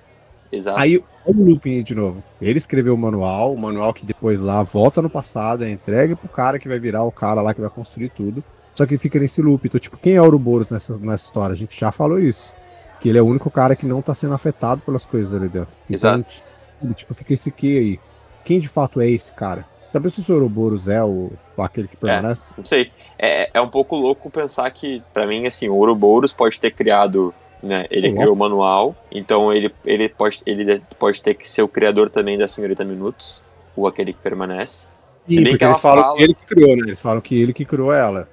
Exato. 0.51 0.79
Aí, 0.79 1.03
olha 1.27 1.37
o 1.37 1.45
looping 1.45 1.77
aí 1.77 1.83
de 1.83 1.95
novo. 1.95 2.23
Ele 2.41 2.57
escreveu 2.57 2.93
o 2.93 2.97
manual, 2.97 3.53
o 3.53 3.59
manual 3.59 3.93
que 3.93 4.05
depois 4.05 4.39
lá 4.39 4.63
volta 4.63 5.01
no 5.01 5.09
passado, 5.09 5.63
é 5.63 5.69
entregue 5.69 6.15
pro 6.15 6.29
cara 6.29 6.59
que 6.59 6.67
vai 6.67 6.79
virar 6.79 7.03
o 7.03 7.11
cara 7.11 7.41
lá 7.41 7.53
que 7.53 7.61
vai 7.61 7.69
construir 7.69 8.09
tudo. 8.09 8.43
Só 8.73 8.85
que 8.85 8.97
fica 8.97 9.17
nesse 9.17 9.41
loop. 9.41 9.65
Então, 9.65 9.79
tipo, 9.79 9.97
quem 9.97 10.15
é 10.15 10.21
o 10.21 10.25
Ouroboros 10.25 10.71
nessa, 10.71 10.97
nessa 10.97 11.25
história? 11.25 11.53
A 11.53 11.57
gente 11.57 11.79
já 11.79 11.91
falou 11.93 12.19
isso. 12.19 12.53
Que 12.99 13.07
ele 13.09 13.17
é 13.17 13.21
o 13.21 13.25
único 13.25 13.49
cara 13.49 13.75
que 13.75 13.85
não 13.85 14.01
tá 14.01 14.13
sendo 14.13 14.33
afetado 14.33 14.81
pelas 14.81 15.05
coisas 15.05 15.33
ali 15.33 15.47
dentro. 15.47 15.77
Então, 15.89 16.21
tipo, 16.21 16.93
tipo, 16.93 17.13
fica 17.13 17.33
esse 17.33 17.51
que 17.51 17.77
aí. 17.77 17.99
Quem 18.43 18.59
de 18.59 18.67
fato 18.67 18.99
é 18.99 19.09
esse 19.09 19.33
cara? 19.33 19.65
Sabe 19.93 20.09
se 20.09 20.29
o 20.29 20.35
Ouroboros 20.35 20.89
é 20.89 21.01
o, 21.01 21.31
aquele 21.57 21.87
que 21.87 21.95
permanece? 21.95 22.53
Não 22.57 22.65
sei. 22.65 22.91
É, 23.17 23.49
é 23.53 23.61
um 23.61 23.69
pouco 23.69 23.95
louco 23.95 24.29
pensar 24.29 24.69
que, 24.71 25.01
pra 25.13 25.25
mim, 25.25 25.47
assim, 25.47 25.69
o 25.69 25.75
Ouroboros 25.75 26.33
pode 26.33 26.59
ter 26.59 26.71
criado, 26.71 27.33
né? 27.65 27.85
Ele 27.89 28.09
Uhum. 28.09 28.15
criou 28.15 28.33
o 28.33 28.37
manual, 28.37 28.95
então 29.11 29.51
ele, 29.53 29.73
ele, 29.85 30.07
pode, 30.09 30.41
ele 30.45 30.81
pode 30.99 31.21
ter 31.21 31.33
que 31.33 31.47
ser 31.47 31.61
o 31.63 31.67
criador 31.67 32.09
também 32.09 32.37
da 32.37 32.47
Senhorita 32.47 32.83
Minutos, 32.85 33.43
ou 33.75 33.87
aquele 33.87 34.13
que 34.13 34.19
permanece. 34.19 34.87
Se 35.27 35.35
Sim, 35.35 35.43
bem 35.43 35.53
porque 35.53 35.57
que 35.57 35.65
eles 35.65 35.79
falam 35.79 36.03
fala- 36.03 36.15
que 36.17 36.23
ele 36.23 36.33
que 36.35 36.45
criou, 36.45 36.75
né? 36.75 36.81
Eles 36.85 37.01
falam 37.01 37.21
que 37.21 37.41
ele 37.41 37.53
que 37.53 37.65
criou 37.65 37.91
ela. 37.91 38.29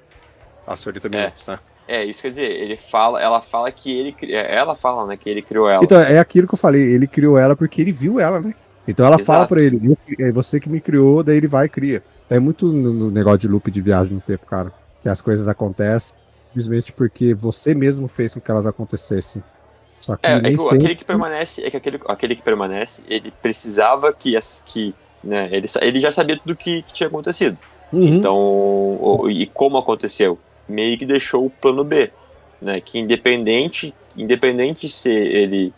A 0.67 0.77
senhorita 0.77 1.09
É. 1.09 1.11
Minutos, 1.11 1.47
né? 1.47 1.59
É, 1.89 2.05
isso 2.05 2.23
quer 2.23 2.31
dizer, 2.31 2.51
ele 2.51 2.77
fala, 2.77 3.21
ela 3.21 3.43
fala 3.43 3.71
que 3.73 3.91
ele, 3.99 4.17
é, 4.33 4.55
ela 4.57 4.77
fala, 4.77 5.05
né, 5.07 5.17
que 5.17 5.29
ele 5.29 5.43
criou 5.43 5.69
ela. 5.69 5.83
Então, 5.83 6.01
é 6.01 6.19
aquilo 6.19 6.47
que 6.47 6.55
eu 6.55 6.59
falei, 6.59 6.81
ele 6.83 7.07
criou 7.09 7.37
ela 7.37 7.57
porque 7.57 7.81
ele 7.81 7.91
viu 7.93 8.21
ela, 8.21 8.41
né? 8.41 8.55
Então 8.87 9.05
ela 9.07 9.19
fala 9.19 9.41
Exato. 9.41 9.49
pra 9.55 9.63
ele, 9.63 9.81
"Eu- 9.85 10.27
é 10.27 10.31
você 10.33 10.59
que 10.61 10.69
me 10.69 10.81
criou, 10.81 11.23
daí 11.23 11.37
ele 11.37 11.47
vai 11.49 11.67
e 11.67 11.69
cria. 11.69 12.03
É 12.31 12.39
muito 12.39 12.67
no 12.67 13.11
negócio 13.11 13.39
de 13.41 13.49
loop 13.49 13.71
de 13.71 13.81
viagem 13.81 14.15
no 14.15 14.21
tempo, 14.21 14.47
cara. 14.47 14.73
Que 15.03 15.09
as 15.09 15.21
coisas 15.21 15.49
acontecem 15.49 16.17
simplesmente 16.53 16.93
porque 16.93 17.33
você 17.35 17.75
mesmo 17.75 18.09
fez 18.09 18.35
com 18.35 18.41
que 18.41 18.51
elas 18.51 18.67
acontecessem. 18.67 19.43
Só 19.99 20.17
que 20.17 20.27
É, 20.27 20.37
é 20.37 20.41
que 20.43 20.59
sempre... 20.59 20.77
aquele 20.77 20.95
que 20.97 21.05
permanece, 21.05 21.65
é 21.65 21.71
que 21.71 21.77
aquele, 21.77 22.01
aquele 22.09 22.37
que 22.37 22.43
permanece, 22.43 23.03
ele 23.09 23.33
precisava 23.41 24.13
que, 24.13 24.37
as, 24.37 24.63
que 24.67 24.95
né, 25.25 25.49
ele, 25.53 25.67
ele 25.81 26.01
já 26.01 26.11
sabia 26.11 26.39
tudo 26.39 26.57
que, 26.57 26.83
que 26.83 26.93
tinha 26.93 27.07
acontecido. 27.09 27.57
Uhum. 27.93 28.17
Então, 28.17 28.37
o- 28.37 29.31
e 29.31 29.47
como 29.47 29.77
aconteceu? 29.79 30.39
Meio 30.69 30.99
que 30.99 31.07
deixou 31.07 31.47
o 31.47 31.51
plano 31.51 31.85
B, 31.85 32.11
né? 32.61 32.81
Que 32.81 32.99
independente, 32.99 33.95
independente 34.17 34.89
se 34.89 35.11
ele 35.11 35.73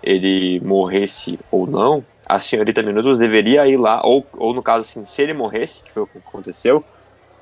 ele 0.00 0.60
morresse 0.60 1.38
ou 1.50 1.66
não, 1.66 2.04
a 2.24 2.38
senhorita 2.38 2.82
Minutos 2.84 3.18
deveria 3.18 3.66
ir 3.66 3.76
lá, 3.76 4.00
ou, 4.06 4.24
ou 4.36 4.54
no 4.54 4.62
caso 4.62 4.82
assim, 4.82 5.04
se 5.04 5.20
ele 5.20 5.34
morresse, 5.34 5.82
que 5.82 5.90
foi 5.90 6.04
o 6.04 6.06
que 6.06 6.18
aconteceu, 6.18 6.84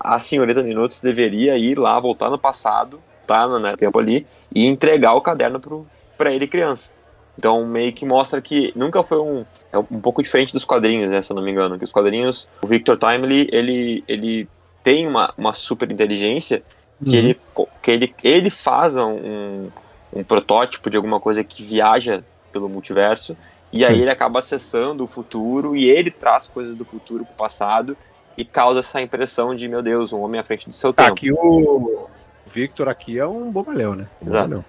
a 0.06 0.20
senhorita 0.20 0.62
Minutos 0.62 1.02
deveria 1.02 1.58
ir 1.58 1.76
lá, 1.76 1.98
voltar 1.98 2.30
no 2.30 2.38
passado, 2.38 3.00
tá 3.26 3.48
no 3.48 3.58
né, 3.58 3.76
tempo 3.76 3.98
ali, 3.98 4.24
e 4.54 4.64
entregar 4.64 5.14
o 5.14 5.20
caderno 5.20 5.58
pro, 5.58 5.84
pra 6.16 6.32
ele 6.32 6.46
criança. 6.46 6.94
Então 7.36 7.66
meio 7.66 7.92
que 7.92 8.06
mostra 8.06 8.40
que 8.40 8.72
nunca 8.76 9.02
foi 9.02 9.18
um. 9.18 9.44
É 9.72 9.78
um 9.78 10.00
pouco 10.00 10.22
diferente 10.22 10.52
dos 10.52 10.64
quadrinhos, 10.64 11.10
né, 11.10 11.20
se 11.20 11.32
eu 11.32 11.34
não 11.34 11.42
me 11.42 11.50
engano. 11.50 11.76
Que 11.76 11.84
os 11.84 11.90
quadrinhos, 11.90 12.48
o 12.62 12.68
Victor 12.68 12.96
Timely, 12.96 13.48
ele, 13.50 14.04
ele 14.06 14.48
tem 14.84 15.08
uma, 15.08 15.34
uma 15.36 15.52
super 15.52 15.90
inteligência 15.90 16.62
que, 17.04 17.10
Uhum. 17.10 17.16
ele, 17.16 17.40
que 17.82 17.90
ele, 17.90 18.14
ele 18.22 18.48
faz 18.48 18.96
um, 18.96 19.68
um 20.12 20.22
protótipo 20.22 20.88
de 20.88 20.96
alguma 20.96 21.18
coisa 21.18 21.42
que 21.42 21.64
viaja 21.64 22.22
pelo 22.52 22.68
multiverso. 22.68 23.36
E 23.72 23.84
aí 23.84 23.96
Sim. 23.96 24.02
ele 24.02 24.10
acaba 24.10 24.38
acessando 24.38 25.04
o 25.04 25.08
futuro 25.08 25.76
e 25.76 25.90
ele 25.90 26.12
traz 26.12 26.46
coisas 26.46 26.76
do 26.76 26.84
futuro 26.84 27.24
pro 27.24 27.34
passado 27.34 27.96
e 28.36 28.44
causa 28.44 28.80
essa 28.80 29.00
impressão 29.00 29.54
de, 29.54 29.68
meu 29.68 29.82
Deus, 29.82 30.12
um 30.12 30.20
homem 30.20 30.40
à 30.40 30.44
frente 30.44 30.68
do 30.68 30.74
seu 30.74 30.92
Tá, 30.92 31.04
tempo. 31.04 31.14
aqui 31.14 31.32
o, 31.32 32.08
Victor 32.46 32.88
aqui 32.88 33.18
é 33.18 33.26
um 33.26 33.50
bobalhão, 33.50 33.94
né? 33.94 34.06
Um 34.22 34.26
Exato. 34.26 34.48
bobalhão. 34.48 34.64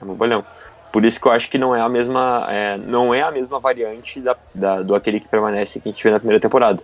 É 0.00 0.04
um 0.04 0.14
bolhão. 0.14 0.44
Por 0.92 1.04
isso 1.04 1.20
que 1.20 1.26
eu 1.28 1.32
acho 1.32 1.50
que 1.50 1.58
não 1.58 1.74
é 1.74 1.80
a 1.80 1.88
mesma, 1.88 2.46
é, 2.50 2.76
não 2.76 3.12
é 3.14 3.22
a 3.22 3.30
mesma 3.30 3.58
variante 3.60 4.20
da, 4.20 4.36
da- 4.54 4.82
do 4.82 4.94
aquele 4.94 5.20
que 5.20 5.28
permanece 5.28 5.80
que 5.80 5.88
a 5.88 5.92
gente 5.92 6.02
vê 6.02 6.10
na 6.10 6.18
primeira 6.18 6.40
temporada. 6.40 6.82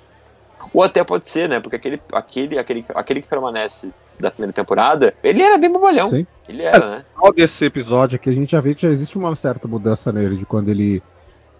Ou 0.72 0.82
até 0.82 1.02
pode 1.04 1.26
ser, 1.28 1.48
né? 1.48 1.60
Porque 1.60 1.76
aquele, 1.76 2.00
aquele, 2.12 2.58
aquele, 2.58 2.84
aquele 2.94 3.22
que 3.22 3.28
permanece 3.28 3.90
da 4.18 4.30
primeira 4.30 4.52
temporada, 4.52 5.14
ele 5.22 5.42
era 5.42 5.56
bem 5.58 5.70
bobalhão. 5.70 6.06
Sim. 6.06 6.26
Ele 6.48 6.62
era, 6.62 6.90
né? 6.98 7.04
Ao 7.16 7.32
desse 7.32 7.64
episódio 7.64 8.16
aqui, 8.16 8.28
a 8.30 8.32
gente 8.32 8.52
já 8.52 8.60
vê 8.60 8.74
que 8.74 8.82
já 8.82 8.88
existe 8.88 9.16
uma 9.18 9.34
certa 9.36 9.66
mudança 9.68 10.12
nele, 10.12 10.36
de 10.36 10.46
quando 10.46 10.68
ele, 10.68 11.02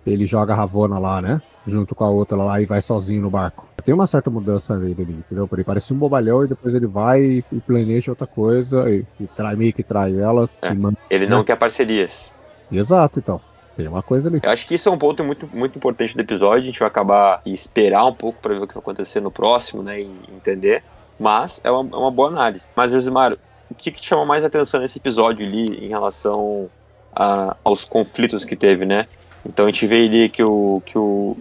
ele 0.06 0.26
joga 0.26 0.52
a 0.52 0.56
Ravona 0.56 0.98
lá, 0.98 1.20
né? 1.22 1.40
Junto 1.66 1.94
com 1.94 2.04
a 2.04 2.10
outra 2.10 2.36
lá 2.36 2.60
e 2.60 2.66
vai 2.66 2.82
sozinho 2.82 3.22
no 3.22 3.30
barco. 3.30 3.66
Tem 3.84 3.94
uma 3.94 4.06
certa 4.06 4.30
mudança 4.30 4.78
nele 4.78 5.02
entendeu? 5.02 5.48
Ele 5.52 5.64
parece 5.64 5.92
um 5.92 5.96
bobalhão 5.98 6.42
e 6.44 6.48
depois 6.48 6.74
ele 6.74 6.86
vai 6.86 7.22
e, 7.22 7.44
e 7.52 7.60
planeja 7.60 8.10
outra 8.12 8.26
coisa 8.26 8.88
e, 8.90 9.04
e 9.20 9.26
trai, 9.26 9.56
meio 9.56 9.72
que 9.74 9.82
trai 9.82 10.18
elas. 10.18 10.58
É. 10.62 10.72
manda- 10.74 10.96
Ele 11.10 11.26
não 11.26 11.40
É. 11.40 11.44
quer 11.44 11.56
parcerias. 11.56 12.34
Exato, 12.72 13.18
então. 13.18 13.40
Tem 13.76 13.88
uma 13.88 14.02
coisa 14.02 14.28
ali. 14.28 14.40
Eu 14.42 14.50
acho 14.50 14.66
que 14.68 14.74
isso 14.76 14.88
é 14.88 14.92
um 14.92 14.96
ponto 14.98 15.22
muito, 15.24 15.48
muito 15.52 15.76
importante 15.76 16.14
do 16.14 16.20
episódio. 16.20 16.62
A 16.62 16.66
gente 16.66 16.78
vai 16.78 16.86
acabar 16.88 17.42
e 17.44 17.52
esperar 17.52 18.04
um 18.06 18.14
pouco 18.14 18.38
para 18.40 18.54
ver 18.54 18.60
o 18.62 18.66
que 18.68 18.74
vai 18.74 18.80
acontecer 18.80 19.20
no 19.20 19.30
próximo, 19.32 19.82
né? 19.82 20.00
E 20.00 20.10
entender. 20.34 20.82
Mas 21.18 21.60
é 21.64 21.70
uma, 21.70 21.96
é 21.96 21.98
uma 22.00 22.10
boa 22.10 22.28
análise. 22.28 22.72
Mas, 22.76 22.90
Josimar, 22.92 23.36
o 23.70 23.74
que, 23.74 23.90
que 23.90 24.00
te 24.00 24.06
chama 24.08 24.24
mais 24.24 24.44
atenção 24.44 24.80
nesse 24.80 24.98
episódio 24.98 25.44
ali 25.44 25.84
em 25.84 25.88
relação 25.88 26.70
a- 27.14 27.56
aos 27.64 27.84
conflitos 27.84 28.44
que 28.44 28.54
teve, 28.56 28.86
né? 28.86 29.06
Então 29.46 29.66
a 29.66 29.68
gente 29.68 29.86
vê 29.86 30.04
ali 30.06 30.28
que 30.28 30.42
o, 30.42 30.82
que 30.86 30.96
o, 30.96 31.36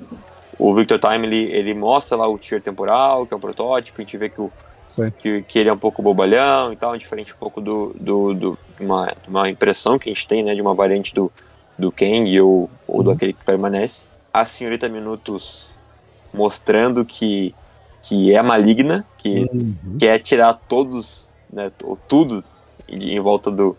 o 0.59 0.73
Victor 0.75 0.99
Time 0.99 1.25
ele, 1.27 1.51
ele 1.51 1.73
mostra 1.73 2.17
lá 2.17 2.27
o 2.27 2.37
tier 2.37 2.61
temporal, 2.61 3.25
que 3.25 3.33
é 3.33 3.37
um 3.37 3.39
protótipo. 3.39 4.01
A 4.01 4.03
gente 4.03 4.17
vê 4.17 4.29
que 4.29 4.41
o, 4.41 4.51
que, 5.19 5.41
que 5.43 5.59
ele 5.59 5.69
é 5.69 5.73
um 5.73 5.77
pouco 5.77 6.01
bobalhão 6.01 6.71
e 6.73 6.75
tal, 6.75 6.97
diferente 6.97 7.33
um 7.33 7.37
pouco 7.37 7.61
do, 7.61 7.93
do, 7.99 8.33
do- 8.33 8.59
uma, 8.79 9.11
uma 9.27 9.49
impressão 9.49 9.97
que 9.97 10.09
a 10.09 10.13
gente 10.13 10.27
tem, 10.27 10.43
né, 10.43 10.53
de 10.53 10.61
uma 10.61 10.73
variante 10.75 11.13
do, 11.13 11.31
do 11.77 11.91
Kang 11.91 12.39
ou, 12.41 12.69
ou 12.87 13.01
do 13.03 13.09
Uhum. 13.09 13.15
aquele 13.15 13.33
que 13.33 13.43
permanece. 13.43 14.07
A 14.33 14.43
senhorita 14.45 14.89
Minutos 14.89 15.81
mostrando 16.33 17.05
que, 17.05 17.53
que 18.01 18.33
é 18.33 18.41
maligna, 18.41 19.05
que 19.17 19.49
Uhum. 19.53 19.97
quer 19.99 20.19
tirar 20.19 20.53
todos, 20.67 21.37
né, 21.51 21.71
tudo 22.07 22.43
em 22.89 23.19
volta 23.19 23.49
do, 23.49 23.77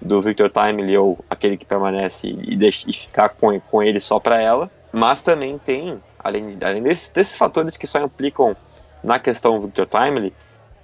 do 0.00 0.20
Victor 0.20 0.50
Timely 0.50 0.96
ou 0.96 1.18
aquele 1.28 1.56
que 1.56 1.64
permanece 1.64 2.28
e, 2.28 2.56
deixa, 2.56 2.88
e 2.88 2.92
ficar 2.92 3.30
com, 3.30 3.58
com 3.60 3.82
ele 3.82 4.00
só 4.00 4.18
pra 4.18 4.40
ela. 4.40 4.70
Mas 4.92 5.22
também 5.22 5.58
tem, 5.58 6.00
além, 6.18 6.56
além 6.62 6.82
desses, 6.82 7.10
desses 7.10 7.36
fatores 7.36 7.76
que 7.76 7.86
só 7.86 8.00
implicam 8.00 8.56
na 9.02 9.18
questão 9.18 9.60
Victor 9.60 9.86
Timely, 9.86 10.32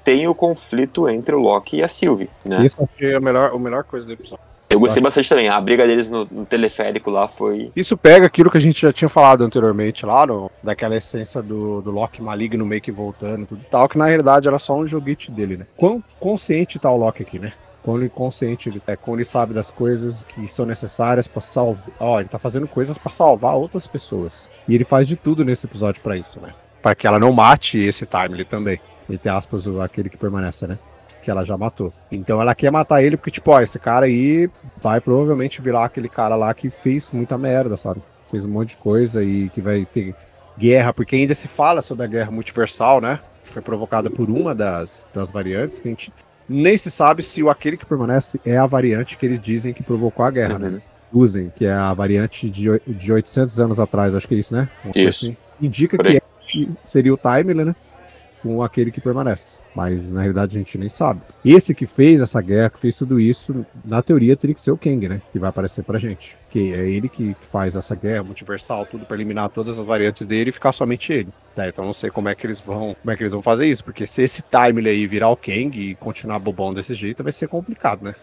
tem 0.04 0.26
o 0.26 0.34
conflito 0.34 1.08
entre 1.08 1.34
o 1.34 1.38
Loki 1.38 1.78
e 1.78 1.82
a 1.82 1.88
Sylvie, 1.88 2.30
né? 2.44 2.64
Isso 2.64 2.76
achei 2.82 3.14
a 3.14 3.20
melhor, 3.20 3.52
a 3.54 3.58
melhor 3.58 3.84
coisa 3.84 4.06
do 4.06 4.12
episódio. 4.12 4.52
Eu 4.72 4.80
gostei 4.80 5.02
bastante 5.02 5.28
também. 5.28 5.48
A 5.48 5.60
briga 5.60 5.86
deles 5.86 6.08
no, 6.08 6.26
no 6.30 6.46
teleférico 6.46 7.10
lá 7.10 7.28
foi. 7.28 7.70
Isso 7.76 7.96
pega 7.96 8.26
aquilo 8.26 8.50
que 8.50 8.56
a 8.56 8.60
gente 8.60 8.80
já 8.80 8.90
tinha 8.90 9.08
falado 9.08 9.44
anteriormente 9.44 10.06
lá, 10.06 10.26
no, 10.26 10.50
daquela 10.62 10.96
essência 10.96 11.42
do, 11.42 11.82
do 11.82 11.90
Loki 11.90 12.22
maligno 12.22 12.64
meio 12.64 12.80
que 12.80 12.90
voltando 12.90 13.42
e 13.42 13.46
tudo 13.46 13.62
e 13.62 13.66
tal, 13.66 13.88
que 13.88 13.98
na 13.98 14.06
realidade 14.06 14.48
era 14.48 14.58
só 14.58 14.74
um 14.74 14.86
joguete 14.86 15.30
dele, 15.30 15.58
né? 15.58 15.66
Quão 15.76 16.02
consciente 16.18 16.78
tá 16.78 16.90
o 16.90 16.96
Loki 16.96 17.22
aqui, 17.22 17.38
né? 17.38 17.52
Quão 17.82 17.96
ele 17.96 18.08
consciente 18.08 18.68
ele 18.68 18.80
é, 18.86 18.94
quando 18.94 19.18
ele 19.18 19.24
sabe 19.24 19.52
das 19.52 19.70
coisas 19.70 20.22
que 20.24 20.46
são 20.46 20.64
necessárias 20.64 21.26
pra 21.26 21.40
salvar. 21.40 21.94
Ó, 21.98 22.20
ele 22.20 22.28
tá 22.28 22.38
fazendo 22.38 22.68
coisas 22.68 22.96
pra 22.96 23.10
salvar 23.10 23.56
outras 23.56 23.86
pessoas. 23.86 24.50
E 24.68 24.74
ele 24.74 24.84
faz 24.84 25.06
de 25.06 25.16
tudo 25.16 25.44
nesse 25.44 25.66
episódio 25.66 26.00
pra 26.00 26.16
isso, 26.16 26.40
né? 26.40 26.54
Pra 26.80 26.94
que 26.94 27.06
ela 27.06 27.18
não 27.18 27.32
mate 27.32 27.78
esse 27.78 28.06
Timely 28.06 28.44
também. 28.44 28.80
Entre 29.10 29.28
aspas, 29.28 29.66
aquele 29.66 30.08
que 30.08 30.16
permanece, 30.16 30.66
né? 30.66 30.78
Que 31.22 31.30
ela 31.30 31.44
já 31.44 31.56
matou. 31.56 31.92
Então 32.10 32.40
ela 32.40 32.54
quer 32.54 32.70
matar 32.70 33.02
ele 33.02 33.16
porque, 33.16 33.30
tipo, 33.30 33.50
ó, 33.50 33.60
esse 33.60 33.78
cara 33.78 34.06
aí 34.06 34.48
vai 34.80 35.00
provavelmente 35.00 35.60
virar 35.60 35.84
aquele 35.84 36.08
cara 36.08 36.36
lá 36.36 36.54
que 36.54 36.70
fez 36.70 37.10
muita 37.10 37.36
merda, 37.36 37.76
sabe? 37.76 38.00
Fez 38.26 38.44
um 38.44 38.48
monte 38.48 38.70
de 38.70 38.76
coisa 38.76 39.22
e 39.22 39.48
que 39.50 39.60
vai 39.60 39.84
ter 39.84 40.14
guerra, 40.56 40.92
porque 40.92 41.16
ainda 41.16 41.34
se 41.34 41.48
fala 41.48 41.82
sobre 41.82 42.04
a 42.04 42.08
guerra 42.08 42.30
multiversal, 42.30 43.00
né? 43.00 43.18
Que 43.44 43.50
foi 43.50 43.62
provocada 43.62 44.08
por 44.08 44.30
uma 44.30 44.54
das, 44.54 45.06
das 45.12 45.30
variantes, 45.30 45.78
que 45.78 45.88
a 45.88 45.90
gente 45.90 46.12
nem 46.48 46.76
se 46.76 46.90
sabe 46.90 47.22
se 47.22 47.42
o 47.42 47.50
aquele 47.50 47.76
que 47.76 47.86
permanece 47.86 48.40
é 48.44 48.56
a 48.56 48.66
variante 48.66 49.16
que 49.16 49.24
eles 49.26 49.40
dizem 49.40 49.72
que 49.72 49.82
provocou 49.82 50.24
a 50.24 50.30
guerra, 50.30 50.58
né? 50.58 50.68
Uhum. 50.68 50.80
Usem, 51.12 51.52
que 51.54 51.66
é 51.66 51.72
a 51.72 51.92
variante 51.92 52.48
de, 52.48 52.80
de 52.86 53.12
800 53.12 53.60
anos 53.60 53.78
atrás, 53.78 54.14
acho 54.14 54.26
que 54.26 54.34
é 54.34 54.38
isso, 54.38 54.54
né? 54.54 54.68
Uma 54.84 54.92
Isso. 54.96 55.26
assim. 55.26 55.36
Indica 55.60 55.96
Por 55.96 56.06
que 56.40 56.68
seria 56.86 57.12
o 57.12 57.18
Timely, 57.18 57.64
né? 57.66 57.76
Com 58.42 58.62
aquele 58.62 58.90
que 58.90 59.00
permanece. 59.00 59.60
Mas 59.74 60.08
na 60.08 60.20
realidade 60.20 60.56
a 60.56 60.58
gente 60.58 60.76
nem 60.76 60.88
sabe. 60.88 61.20
Esse 61.44 61.74
que 61.74 61.86
fez 61.86 62.20
essa 62.20 62.40
guerra, 62.40 62.70
que 62.70 62.78
fez 62.78 62.96
tudo 62.96 63.20
isso, 63.20 63.64
na 63.84 64.02
teoria 64.02 64.36
teria 64.36 64.54
que 64.54 64.60
ser 64.60 64.72
o 64.72 64.76
Kang, 64.76 65.08
né? 65.08 65.22
Que 65.32 65.38
vai 65.38 65.48
aparecer 65.48 65.84
pra 65.84 65.98
gente. 65.98 66.36
Que 66.50 66.74
é 66.74 66.88
ele 66.88 67.08
que, 67.08 67.34
que 67.34 67.46
faz 67.46 67.76
essa 67.76 67.94
guerra 67.94 68.24
multiversal, 68.24 68.84
tudo 68.84 69.06
pra 69.06 69.16
eliminar 69.16 69.48
todas 69.48 69.78
as 69.78 69.86
variantes 69.86 70.26
dele 70.26 70.50
e 70.50 70.52
ficar 70.52 70.72
somente 70.72 71.12
ele. 71.12 71.28
Tá, 71.54 71.68
então 71.68 71.84
não 71.84 71.92
sei 71.92 72.10
como 72.10 72.28
é 72.28 72.34
que 72.34 72.46
eles 72.46 72.58
vão. 72.58 72.96
Como 73.00 73.10
é 73.10 73.16
que 73.16 73.22
eles 73.22 73.32
vão 73.32 73.42
fazer 73.42 73.66
isso. 73.66 73.84
Porque 73.84 74.04
se 74.04 74.22
esse 74.22 74.42
Timely 74.42 74.88
aí 74.88 75.06
virar 75.06 75.28
o 75.28 75.36
Kang 75.36 75.78
e 75.78 75.94
continuar 75.94 76.38
bobão 76.38 76.74
desse 76.74 76.94
jeito, 76.94 77.22
vai 77.22 77.32
ser 77.32 77.48
complicado, 77.48 78.02
né? 78.02 78.14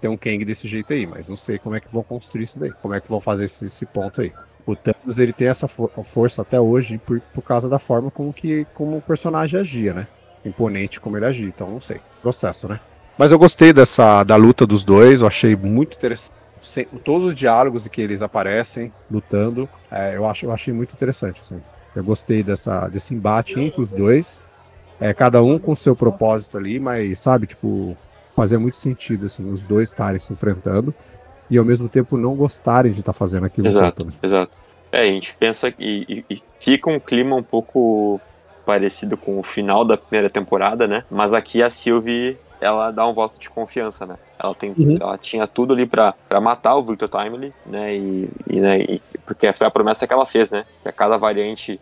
Ter 0.00 0.08
um 0.08 0.16
Kang 0.16 0.44
desse 0.44 0.66
jeito 0.66 0.92
aí, 0.92 1.06
mas 1.06 1.28
não 1.28 1.36
sei 1.36 1.58
como 1.58 1.76
é 1.76 1.80
que 1.80 1.92
vão 1.92 2.02
construir 2.02 2.44
isso 2.44 2.58
daí. 2.58 2.72
Como 2.80 2.94
é 2.94 3.00
que 3.00 3.08
vão 3.08 3.20
fazer 3.20 3.44
esse, 3.44 3.66
esse 3.66 3.84
ponto 3.84 4.22
aí. 4.22 4.32
O 4.70 4.76
Thanos 4.76 5.18
ele 5.18 5.32
tem 5.32 5.48
essa 5.48 5.66
for- 5.66 5.90
força 6.04 6.42
até 6.42 6.60
hoje 6.60 6.98
por, 6.98 7.20
por 7.32 7.40
causa 7.42 7.68
da 7.70 7.78
forma 7.78 8.10
como 8.10 8.32
que 8.34 8.66
como 8.74 8.98
o 8.98 9.00
personagem 9.00 9.58
agia, 9.58 9.94
né? 9.94 10.06
Imponente 10.44 11.00
como 11.00 11.16
ele 11.16 11.24
agia, 11.24 11.46
então 11.46 11.70
não 11.70 11.80
sei. 11.80 12.00
Processo, 12.20 12.68
né? 12.68 12.78
Mas 13.16 13.32
eu 13.32 13.38
gostei 13.38 13.72
dessa 13.72 14.22
da 14.24 14.36
luta 14.36 14.66
dos 14.66 14.84
dois, 14.84 15.22
eu 15.22 15.26
achei 15.26 15.56
muito 15.56 15.96
interessante. 15.96 16.36
Sem- 16.60 16.84
todos 17.02 17.24
os 17.24 17.34
diálogos 17.34 17.86
em 17.86 17.90
que 17.90 18.00
eles 18.02 18.20
aparecem 18.20 18.92
lutando, 19.10 19.66
é, 19.90 20.16
eu, 20.16 20.26
acho, 20.26 20.44
eu 20.44 20.52
achei 20.52 20.74
muito 20.74 20.92
interessante. 20.92 21.40
Assim. 21.40 21.60
Eu 21.96 22.04
gostei 22.04 22.42
dessa, 22.42 22.88
desse 22.88 23.14
embate 23.14 23.58
entre 23.58 23.80
os 23.80 23.90
dois. 23.90 24.42
É, 25.00 25.14
cada 25.14 25.42
um 25.42 25.58
com 25.58 25.74
seu 25.74 25.96
propósito 25.96 26.58
ali, 26.58 26.78
mas 26.78 27.18
sabe, 27.20 27.46
tipo, 27.46 27.96
fazia 28.36 28.58
muito 28.58 28.76
sentido 28.76 29.26
assim, 29.26 29.50
os 29.50 29.64
dois 29.64 29.88
estarem 29.88 30.18
se 30.18 30.32
enfrentando 30.32 30.94
e 31.50 31.58
ao 31.58 31.64
mesmo 31.64 31.88
tempo 31.88 32.16
não 32.16 32.34
gostarem 32.34 32.92
de 32.92 33.00
estar 33.00 33.12
fazendo 33.12 33.46
aquilo 33.46 33.66
Exato, 33.68 34.04
né? 34.04 34.12
exato. 34.22 34.56
É, 34.90 35.02
a 35.02 35.04
gente 35.06 35.34
pensa 35.36 35.70
que 35.70 35.82
e, 36.08 36.24
e 36.30 36.42
fica 36.58 36.88
um 36.90 36.98
clima 36.98 37.36
um 37.36 37.42
pouco 37.42 38.20
parecido 38.64 39.16
com 39.16 39.38
o 39.38 39.42
final 39.42 39.84
da 39.84 39.96
primeira 39.96 40.28
temporada, 40.30 40.86
né? 40.86 41.04
Mas 41.10 41.32
aqui 41.32 41.62
a 41.62 41.70
Sylvie, 41.70 42.36
ela 42.60 42.90
dá 42.90 43.06
um 43.06 43.12
voto 43.14 43.38
de 43.38 43.48
confiança, 43.50 44.04
né? 44.06 44.16
Ela 44.42 44.54
tem, 44.54 44.74
Uhum. 44.76 44.96
ela 45.00 45.16
tinha 45.18 45.46
tudo 45.46 45.72
ali 45.74 45.86
pra, 45.86 46.14
pra 46.28 46.40
matar 46.40 46.74
o 46.76 46.82
Victor 46.82 47.08
Timely, 47.08 47.52
né? 47.66 47.94
E, 47.96 48.28
e, 48.48 48.60
né? 48.60 48.78
e- 48.80 49.02
porque 49.26 49.52
foi 49.52 49.66
a 49.66 49.70
promessa 49.70 50.06
que 50.06 50.12
ela 50.12 50.26
fez, 50.26 50.50
né? 50.52 50.64
Que 50.82 50.88
a 50.88 50.92
cada 50.92 51.16
variante, 51.16 51.80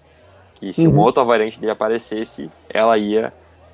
que 0.57 0.73
se 0.73 0.87
Uhum. 0.87 0.95
uma 0.95 1.03
outra 1.03 1.23
variante 1.25 1.59
dele 1.61 1.73
aparecesse, 1.73 2.51
ela 2.69 2.97
ia 2.99 3.33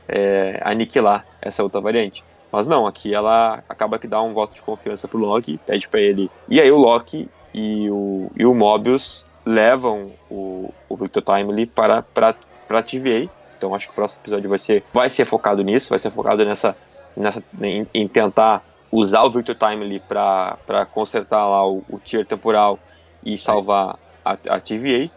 é, 0.09 0.61
aniquilar 0.65 1.25
essa 1.41 1.63
outra 1.63 1.81
variante. 1.81 2.25
Mas 2.53 2.69
não, 2.69 2.87
aqui 2.87 3.15
ela 3.15 3.65
acaba 3.67 3.99
que 3.99 4.07
dá 4.07 4.21
um 4.21 4.35
voto 4.35 4.55
de 4.55 4.61
confiança 4.61 5.09
pro 5.09 5.19
Loki, 5.19 5.59
pede 5.67 5.89
pra 5.89 6.01
ele. 6.01 6.31
E 6.47 6.61
aí 6.61 6.71
o 6.71 6.77
Loki 6.77 7.27
e 7.55 7.89
o, 7.91 8.31
e 8.37 8.45
o 8.45 8.55
Mobius 8.55 9.25
levam 9.45 10.13
o, 10.31 10.73
o 10.87 10.97
Victor 10.97 11.23
Timely 11.23 11.65
para, 11.65 12.03
para, 12.03 12.35
para 12.69 12.83
TVA. 12.83 13.31
Então 13.57 13.75
acho 13.75 13.87
que 13.87 13.93
o 13.93 13.95
próximo 13.95 14.21
episódio 14.23 14.51
vai 14.51 14.59
ser, 14.59 14.85
vai 14.93 15.09
ser 15.09 15.25
focado 15.25 15.63
nisso, 15.63 15.89
vai 15.89 15.99
ser 15.99 16.11
focado 16.11 16.45
nessa, 16.45 16.77
nessa 17.17 17.43
em, 17.61 17.87
em 17.95 18.07
tentar 18.07 18.63
usar 18.91 19.23
o 19.23 19.31
Victor 19.31 19.55
Timely 19.55 20.01
para 20.01 20.87
consertar 20.93 21.49
lá 21.49 21.67
o, 21.67 21.83
o 21.89 21.99
tier 21.99 22.27
temporal 22.27 22.79
e 23.25 23.39
salvar 23.39 23.99
a, 24.23 24.33
a 24.33 24.61
TVA. 24.61 25.11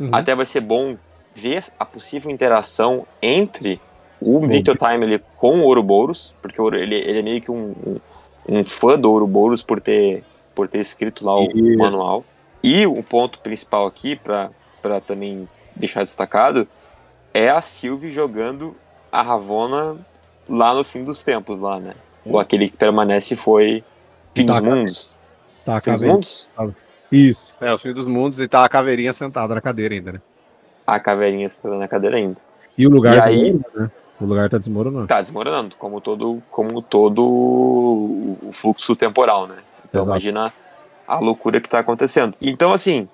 Uhum. 0.00 0.10
Até 0.12 0.34
vai 0.34 0.46
ser 0.46 0.60
bom 0.60 0.96
ver 1.34 1.62
a 1.78 1.84
possível 1.84 2.30
interação 2.30 3.06
entre 3.22 3.80
o 4.20 4.46
Victor 4.46 4.76
Timely 4.76 5.20
com 5.36 5.60
o 5.60 5.64
Ouroboros, 5.64 6.34
porque 6.42 6.60
ele, 6.60 6.94
ele 6.96 7.18
é 7.18 7.22
meio 7.22 7.40
que 7.40 7.50
um, 7.50 7.74
um, 7.86 7.96
um 8.60 8.64
fã 8.64 8.98
do 8.98 9.10
Ouroboros 9.10 9.62
por 9.62 9.80
ter, 9.80 10.22
por 10.54 10.68
ter 10.68 10.78
escrito 10.80 11.24
lá 11.24 11.34
o 11.36 11.44
Isso. 11.44 11.78
manual. 11.78 12.24
E 12.62 12.86
o 12.86 13.02
ponto 13.02 13.38
principal 13.38 13.86
aqui, 13.86 14.16
para 14.16 15.00
também 15.06 15.48
deixar 15.74 16.04
destacado, 16.04 16.68
é 17.32 17.48
a 17.48 17.60
Sylvie 17.62 18.10
jogando 18.10 18.76
a 19.10 19.22
Ravonna 19.22 19.96
lá 20.48 20.74
no 20.74 20.84
fim 20.84 21.02
dos 21.02 21.24
tempos, 21.24 21.58
lá, 21.58 21.80
né? 21.80 21.94
Ou 22.26 22.38
aquele 22.38 22.68
que 22.68 22.76
permanece 22.76 23.34
foi 23.34 23.82
Fim 24.34 24.44
Tá, 24.44 24.60
dos 24.60 24.62
Mundos. 24.74 25.18
Tá, 25.64 25.78
a 25.78 25.80
Fim 25.80 25.90
dos 25.92 26.00
caveirinha. 26.00 26.12
Mundos? 26.14 26.48
Isso, 27.10 27.56
é, 27.60 27.72
o 27.72 27.78
fim 27.78 27.92
dos 27.92 28.06
mundos 28.06 28.38
e 28.40 28.46
tá 28.46 28.64
a 28.64 28.68
caveirinha 28.68 29.12
sentada 29.12 29.52
na 29.52 29.60
cadeira 29.60 29.92
ainda, 29.94 30.12
né? 30.12 30.20
A 30.86 31.00
caveirinha 31.00 31.48
está 31.48 31.68
na 31.70 31.88
cadeira 31.88 32.16
ainda. 32.18 32.36
E 32.78 32.86
o 32.86 32.90
lugar 32.90 33.16
E 33.16 33.20
aí- 33.20 33.52
né? 33.74 33.90
O 34.20 34.26
lugar 34.26 34.48
tá 34.50 34.58
desmoronando. 34.58 35.06
Tá 35.06 35.20
desmoronando, 35.20 35.76
como 35.76 36.00
todo, 36.00 36.42
como 36.50 36.82
todo 36.82 37.24
o 37.24 38.50
fluxo 38.52 38.94
temporal, 38.94 39.46
né? 39.46 39.56
Então 39.88 40.02
Exato. 40.02 40.10
imagina 40.16 40.52
a 41.06 41.18
loucura 41.18 41.60
que 41.60 41.68
tá 41.68 41.78
acontecendo. 41.78 42.34
Então, 42.40 42.72
assim, 42.72 43.08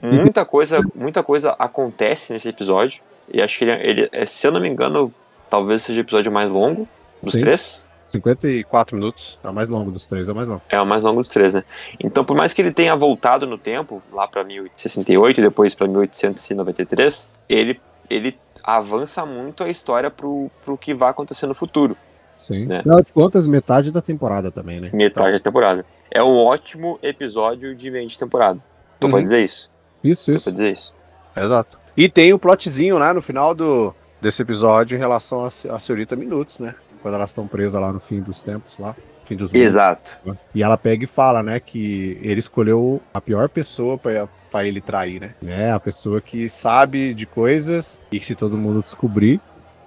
muita 0.00 0.44
coisa, 0.44 0.80
muita 0.94 1.22
coisa 1.22 1.54
acontece 1.58 2.32
nesse 2.32 2.48
episódio. 2.48 3.02
E 3.32 3.42
acho 3.42 3.58
que 3.58 3.64
ele, 3.64 3.72
ele 3.72 4.08
é, 4.12 4.24
se 4.24 4.46
eu 4.46 4.52
não 4.52 4.60
me 4.60 4.68
engano, 4.68 5.12
talvez 5.48 5.82
seja 5.82 6.00
o 6.00 6.02
episódio 6.02 6.30
mais 6.30 6.50
longo 6.50 6.88
dos 7.22 7.32
Sim. 7.32 7.40
três. 7.40 7.86
54 8.06 8.96
minutos. 8.96 9.38
É 9.42 9.48
o 9.48 9.52
mais 9.52 9.68
longo 9.68 9.90
dos 9.90 10.06
três, 10.06 10.28
é 10.28 10.32
o 10.32 10.34
mais 10.34 10.46
longo. 10.48 10.62
É 10.68 10.80
o 10.80 10.86
mais 10.86 11.02
longo 11.02 11.20
dos 11.20 11.28
três, 11.28 11.52
né? 11.52 11.64
Então, 11.98 12.24
por 12.24 12.36
mais 12.36 12.54
que 12.54 12.62
ele 12.62 12.72
tenha 12.72 12.94
voltado 12.94 13.46
no 13.46 13.58
tempo, 13.58 14.00
lá 14.12 14.28
pra 14.28 14.44
1868 14.44 15.40
e 15.40 15.42
depois 15.42 15.74
pra 15.74 15.88
1893, 15.88 17.28
ele, 17.48 17.80
ele 18.08 18.38
avança 18.66 19.24
muito 19.24 19.62
a 19.62 19.68
história 19.70 20.10
pro, 20.10 20.50
pro 20.64 20.76
que 20.76 20.92
vai 20.92 21.10
acontecer 21.10 21.46
no 21.46 21.54
futuro. 21.54 21.96
Sim. 22.36 22.66
Né? 22.66 22.80
Afinal 22.80 23.00
de 23.02 23.12
contas, 23.12 23.46
metade 23.46 23.90
da 23.92 24.02
temporada 24.02 24.50
também, 24.50 24.80
né? 24.80 24.90
Metade 24.92 25.32
da 25.32 25.40
temporada. 25.40 25.86
É 26.10 26.22
um 26.22 26.36
ótimo 26.36 26.98
episódio 27.02 27.74
de 27.74 27.90
meio 27.90 28.08
de 28.08 28.18
temporada. 28.18 28.60
Tu 29.00 29.06
Uhum. 29.06 29.12
pode 29.12 29.24
dizer 29.24 29.44
isso? 29.44 29.70
Isso, 30.02 30.24
Tu 30.26 30.34
isso. 30.34 30.44
pode 30.44 30.56
dizer 30.56 30.72
isso. 30.72 30.94
Exato. 31.36 31.78
E 31.96 32.08
tem 32.08 32.32
o 32.34 32.38
plotzinho 32.38 32.98
lá 32.98 33.14
no 33.14 33.22
final 33.22 33.54
do, 33.54 33.94
desse 34.20 34.42
episódio 34.42 34.96
em 34.96 34.98
relação 34.98 35.42
a, 35.44 35.46
a 35.46 35.78
senhorita 35.78 36.14
Minutos, 36.16 36.58
né? 36.58 36.74
Quando 37.00 37.14
elas 37.14 37.30
estão 37.30 37.46
presas 37.46 37.80
lá 37.80 37.92
no 37.92 38.00
fim 38.00 38.20
dos 38.20 38.42
tempos, 38.42 38.78
lá. 38.78 38.94
Fim 39.26 39.34
dos 39.34 39.52
mundos. 39.52 39.66
Exato. 39.66 40.16
E 40.54 40.62
ela 40.62 40.78
pega 40.78 41.02
e 41.02 41.06
fala, 41.06 41.42
né, 41.42 41.58
que 41.58 42.16
ele 42.22 42.38
escolheu 42.38 43.02
a 43.12 43.20
pior 43.20 43.48
pessoa 43.48 43.98
pra, 43.98 44.28
pra 44.50 44.64
ele 44.64 44.80
trair, 44.80 45.20
né? 45.20 45.34
né? 45.42 45.72
A 45.72 45.80
pessoa 45.80 46.20
que 46.20 46.48
sabe 46.48 47.12
de 47.12 47.26
coisas 47.26 48.00
e 48.10 48.20
que 48.20 48.24
se 48.24 48.36
todo 48.36 48.56
mundo 48.56 48.80
descobrir, 48.80 49.40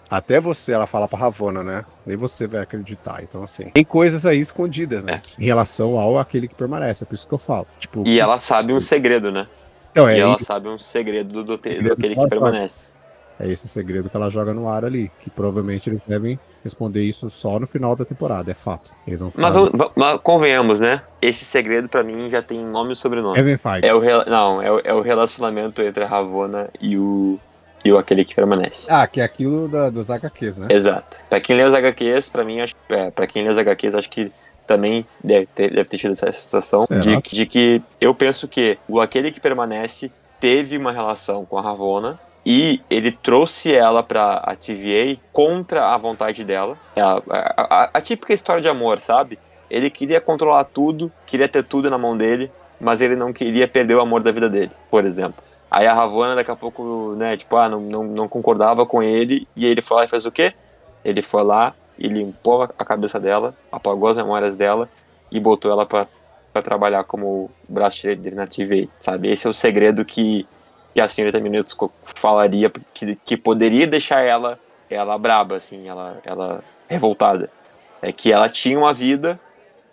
até 0.09 0.39
você, 0.39 0.73
ela 0.73 0.85
fala 0.85 1.07
pra 1.07 1.17
Ravona, 1.17 1.63
né? 1.63 1.85
Nem 2.05 2.17
você 2.17 2.47
vai 2.47 2.61
acreditar. 2.61 3.23
Então, 3.23 3.43
assim, 3.43 3.69
tem 3.69 3.85
coisas 3.85 4.25
aí 4.25 4.39
escondidas, 4.39 5.03
né? 5.03 5.21
Em 5.39 5.45
relação 5.45 5.97
ao 5.97 6.17
aquele 6.17 6.47
que 6.47 6.55
permanece. 6.55 7.03
É 7.03 7.07
por 7.07 7.13
isso 7.13 7.27
que 7.27 7.33
eu 7.33 7.37
falo. 7.37 7.67
Tipo, 7.79 8.05
E 8.05 8.19
ela 8.19 8.39
sabe 8.39 8.73
um 8.73 8.81
segredo, 8.81 9.31
né? 9.31 9.47
então, 9.91 10.07
é, 10.07 10.17
e 10.17 10.19
ela 10.19 10.39
sabe 10.39 10.67
um 10.67 10.77
segredo 10.77 11.31
do, 11.31 11.43
do, 11.43 11.57
daquele 11.57 11.81
dela, 11.81 11.95
que 11.95 12.29
permanece. 12.29 12.91
É 13.39 13.49
esse 13.49 13.67
segredo 13.67 14.09
que 14.09 14.17
ela 14.17 14.29
joga 14.29 14.53
no 14.53 14.67
ar 14.67 14.83
ali. 14.83 15.09
Que 15.21 15.29
provavelmente 15.29 15.89
eles 15.89 16.03
devem 16.03 16.37
responder 16.63 17.01
isso 17.01 17.29
só 17.29 17.59
no 17.59 17.65
final 17.65 17.95
da 17.95 18.03
temporada, 18.03 18.51
é 18.51 18.53
fato. 18.53 18.91
Eles 19.07 19.21
vão 19.21 19.31
ficar. 19.31 19.51
Mas, 19.51 19.91
mas 19.95 20.19
convenhamos, 20.21 20.79
né? 20.79 21.01
Esse 21.21 21.45
segredo 21.45 21.87
pra 21.87 22.03
mim 22.03 22.29
já 22.29 22.41
tem 22.41 22.63
nome 22.63 22.93
e 22.93 22.95
sobrenome. 22.95 23.35
Kevin 23.35 23.57
Feige. 23.57 23.87
É 23.87 23.93
o, 23.93 24.01
não, 24.25 24.61
é 24.61 24.71
o, 24.71 24.79
é 24.83 24.93
o 24.93 25.01
relacionamento 25.01 25.81
entre 25.81 26.03
a 26.03 26.07
Ravona 26.07 26.69
e 26.81 26.97
o, 26.97 27.39
e 27.83 27.91
o 27.91 27.97
aquele 27.97 28.25
que 28.25 28.35
permanece. 28.35 28.91
Ah, 28.91 29.07
que 29.07 29.21
é 29.21 29.23
aquilo 29.23 29.69
da, 29.69 29.89
dos 29.89 30.11
HQs, 30.11 30.57
né? 30.57 30.67
Exato. 30.69 31.21
Pra 31.29 31.39
quem 31.39 31.55
lê 31.55 31.63
os 31.63 31.73
HQs, 31.73 32.29
pra 32.29 32.43
mim, 32.43 32.59
acho, 32.59 32.75
é, 32.89 33.09
pra 33.09 33.25
quem 33.25 33.43
lê 33.43 33.49
os 33.49 33.57
HQs, 33.57 33.95
acho 33.95 34.09
que 34.09 34.31
também 34.67 35.05
deve 35.23 35.47
ter, 35.47 35.73
deve 35.73 35.85
ter 35.85 35.97
tido 35.97 36.11
essa 36.11 36.31
situação 36.31 36.81
Será? 36.81 36.99
de, 36.99 37.17
de 37.21 37.45
que 37.45 37.81
eu 37.99 38.13
penso 38.13 38.47
que 38.47 38.77
o 38.87 38.99
aquele 38.99 39.31
que 39.31 39.39
permanece 39.39 40.11
teve 40.39 40.77
uma 40.77 40.91
relação 40.91 41.43
com 41.43 41.57
a 41.57 41.61
Ravona 41.61 42.19
e 42.45 42.81
ele 42.89 43.11
trouxe 43.11 43.73
ela 43.73 44.01
pra 44.01 44.35
a 44.37 44.55
TVA 44.55 45.17
contra 45.31 45.93
a 45.93 45.97
vontade 45.97 46.43
dela. 46.43 46.77
É 46.95 47.01
a, 47.01 47.21
a- 47.29 47.55
a- 47.83 47.89
a 47.93 48.01
típica 48.01 48.33
história 48.33 48.61
de 48.61 48.69
amor, 48.69 48.99
sabe? 49.01 49.37
Ele 49.69 49.89
queria 49.89 50.19
controlar 50.21 50.63
tudo, 50.63 51.11
queria 51.25 51.47
ter 51.47 51.63
tudo 51.63 51.89
na 51.89 51.97
mão 51.97 52.17
dele, 52.17 52.51
mas 52.79 53.01
ele 53.01 53.15
não 53.15 53.31
queria 53.33 53.67
perder 53.67 53.95
o 53.95 54.01
amor 54.01 54.21
da 54.23 54.31
vida 54.31 54.49
dele, 54.49 54.71
por 54.89 55.05
exemplo. 55.05 55.43
Aí 55.69 55.85
a 55.85 55.93
Ravonna 55.93 56.33
daqui 56.35 56.49
a 56.49 56.55
pouco, 56.55 57.13
né, 57.15 57.37
tipo, 57.37 57.55
ah, 57.55 57.69
não, 57.69 57.79
não, 57.79 58.03
não 58.03 58.27
concordava 58.27 58.85
com 58.85 59.03
ele, 59.03 59.47
e 59.55 59.65
ele 59.67 59.81
foi 59.83 59.97
lá 59.97 60.05
e 60.05 60.07
fez 60.07 60.25
o 60.25 60.31
quê? 60.31 60.53
Ele 61.05 61.21
foi 61.21 61.43
lá 61.43 61.75
e 61.99 62.07
limpou 62.07 62.63
a 62.63 62.67
cabeça 62.85 63.19
dela, 63.19 63.53
apagou 63.71 64.09
as 64.09 64.15
memórias 64.15 64.55
dela 64.55 64.89
e 65.31 65.39
botou 65.39 65.71
ela 65.71 65.85
pra 65.85 66.07
trabalhar 66.63 67.03
como 67.03 67.51
braço 67.67 67.97
direito 68.01 68.21
dele 68.21 68.35
na 68.37 68.47
TVA, 68.47 68.87
sabe? 68.99 69.29
Esse 69.31 69.45
é 69.45 69.49
o 69.49 69.53
segredo 69.53 70.03
que, 70.03 70.47
que 70.99 71.01
a 71.01 71.07
senhorita 71.07 71.39
Minutos 71.39 71.75
falaria 72.03 72.69
que, 72.93 73.15
que 73.23 73.37
poderia 73.37 73.87
deixar 73.87 74.19
ela 74.21 74.59
ela 74.89 75.17
braba, 75.17 75.55
assim, 75.55 75.87
ela, 75.87 76.17
ela 76.25 76.63
revoltada. 76.87 77.49
É 78.01 78.11
que 78.11 78.31
ela 78.31 78.49
tinha 78.49 78.77
uma 78.77 78.91
vida, 78.93 79.39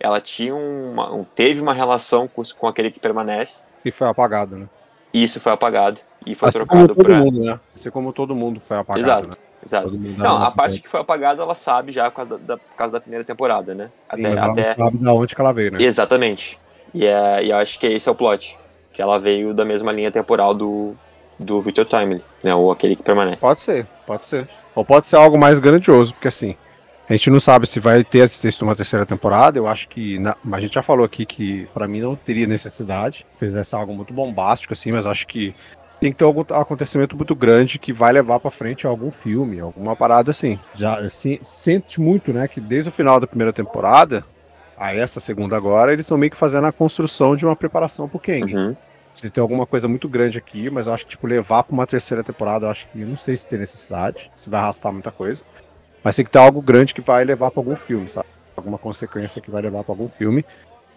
ela 0.00 0.20
tinha 0.22 0.54
uma, 0.54 1.12
um- 1.14 1.22
teve 1.22 1.60
uma 1.60 1.74
relação 1.74 2.26
com, 2.26 2.42
com 2.58 2.66
aquele 2.66 2.90
que 2.90 2.98
permanece, 2.98 3.64
Que 3.82 3.92
foi 3.92 4.08
apagado, 4.08 4.56
né? 4.56 4.68
e 5.12 5.22
isso 5.22 5.38
foi 5.38 5.52
apagado 5.52 6.00
e 6.24 6.34
foi 6.34 6.48
Assim 6.48 6.58
como 6.58 6.68
trocado 6.88 6.94
todo 6.94 7.04
pra. 7.06 7.18
mundo, 7.18 7.40
né? 7.44 7.60
Assim 7.74 7.90
como 7.90 8.12
todo 8.12 8.34
mundo 8.34 8.58
foi 8.58 8.78
apagado, 8.78 9.06
Exato. 9.06 9.28
né? 9.28 9.36
Exato. 9.64 9.90
Não, 9.92 10.42
a 10.42 10.50
parte 10.50 10.80
que 10.80 10.88
foi 10.88 11.00
apagada 11.00 11.42
ela 11.42 11.54
sabe 11.54 11.92
já 11.92 12.10
por 12.10 12.16
causa 12.26 12.38
da, 12.38 12.56
por 12.56 12.74
causa 12.76 12.92
da 12.94 13.00
primeira 13.00 13.24
temporada, 13.24 13.74
né? 13.74 13.90
Sim, 14.14 14.26
até, 14.26 14.40
até... 14.40 14.74
sabe 14.76 14.98
da 14.98 15.12
onde 15.12 15.34
que 15.34 15.40
ela 15.40 15.52
veio, 15.52 15.72
né? 15.72 15.82
Exatamente. 15.82 16.58
E, 16.94 17.04
é, 17.06 17.44
e 17.44 17.50
eu 17.50 17.56
acho 17.56 17.78
que 17.78 17.86
esse 17.86 18.08
é 18.08 18.12
o 18.12 18.14
plot. 18.14 18.58
Que 18.96 19.02
ela 19.02 19.18
veio 19.18 19.52
da 19.52 19.62
mesma 19.62 19.92
linha 19.92 20.10
temporal 20.10 20.54
do, 20.54 20.94
do 21.38 21.60
Victor 21.60 21.84
Timely, 21.84 22.24
né? 22.42 22.54
Ou 22.54 22.72
aquele 22.72 22.96
que 22.96 23.02
permanece. 23.02 23.42
Pode 23.42 23.60
ser, 23.60 23.86
pode 24.06 24.24
ser. 24.24 24.48
Ou 24.74 24.82
pode 24.82 25.04
ser 25.04 25.16
algo 25.16 25.36
mais 25.38 25.58
grandioso, 25.58 26.14
porque 26.14 26.28
assim, 26.28 26.56
a 27.06 27.12
gente 27.12 27.28
não 27.28 27.38
sabe 27.38 27.66
se 27.66 27.78
vai 27.78 28.02
ter 28.02 28.20
esse 28.20 28.62
uma 28.64 28.74
terceira 28.74 29.04
temporada. 29.04 29.58
Eu 29.58 29.66
acho 29.66 29.86
que. 29.86 30.18
na- 30.18 30.34
a 30.50 30.58
gente 30.60 30.74
já 30.74 30.82
falou 30.82 31.04
aqui 31.04 31.26
que 31.26 31.68
pra 31.74 31.86
mim 31.86 32.00
não 32.00 32.16
teria 32.16 32.46
necessidade. 32.46 33.26
Fizesse 33.36 33.76
algo 33.76 33.94
muito 33.94 34.14
bombástico, 34.14 34.72
assim, 34.72 34.90
mas 34.92 35.06
acho 35.06 35.26
que 35.26 35.54
tem 36.00 36.10
que 36.10 36.16
ter 36.16 36.24
algum 36.24 36.40
acontecimento 36.54 37.14
muito 37.16 37.34
grande 37.34 37.78
que 37.78 37.92
vai 37.92 38.12
levar 38.12 38.40
pra 38.40 38.50
frente 38.50 38.86
algum 38.86 39.10
filme, 39.10 39.60
alguma 39.60 39.94
parada 39.94 40.30
assim. 40.30 40.58
Já 40.74 41.06
se, 41.10 41.38
sente 41.42 42.00
muito, 42.00 42.32
né, 42.32 42.48
que 42.48 42.60
desde 42.62 42.88
o 42.88 42.92
final 42.92 43.20
da 43.20 43.26
primeira 43.26 43.52
temporada 43.52 44.24
a 44.76 44.94
essa 44.94 45.20
segunda 45.20 45.56
agora, 45.56 45.92
eles 45.92 46.04
estão 46.04 46.18
meio 46.18 46.30
que 46.30 46.36
fazendo 46.36 46.66
a 46.66 46.72
construção 46.72 47.34
de 47.34 47.46
uma 47.46 47.56
preparação 47.56 48.08
pro 48.08 48.18
Kang. 48.18 48.54
Uhum. 48.54 48.76
Se 49.12 49.30
tem 49.30 49.40
alguma 49.40 49.66
coisa 49.66 49.88
muito 49.88 50.08
grande 50.08 50.36
aqui, 50.36 50.68
mas 50.68 50.86
eu 50.86 50.92
acho 50.92 51.04
que, 51.04 51.10
tipo, 51.12 51.26
levar 51.26 51.62
pra 51.62 51.72
uma 51.72 51.86
terceira 51.86 52.22
temporada, 52.22 52.66
eu 52.66 52.70
acho 52.70 52.86
que 52.88 53.00
eu 53.00 53.06
não 53.06 53.16
sei 53.16 53.36
se 53.36 53.46
tem 53.46 53.58
necessidade, 53.58 54.30
se 54.36 54.50
vai 54.50 54.60
arrastar 54.60 54.92
muita 54.92 55.10
coisa. 55.10 55.42
Mas 56.04 56.16
tem 56.16 56.24
que 56.24 56.30
ter 56.30 56.38
algo 56.38 56.60
grande 56.60 56.94
que 56.94 57.00
vai 57.00 57.24
levar 57.24 57.50
pra 57.50 57.60
algum 57.60 57.76
filme, 57.76 58.08
sabe? 58.08 58.28
Alguma 58.54 58.76
consequência 58.76 59.40
que 59.40 59.50
vai 59.50 59.62
levar 59.62 59.82
pra 59.84 59.92
algum 59.92 60.08
filme. 60.08 60.44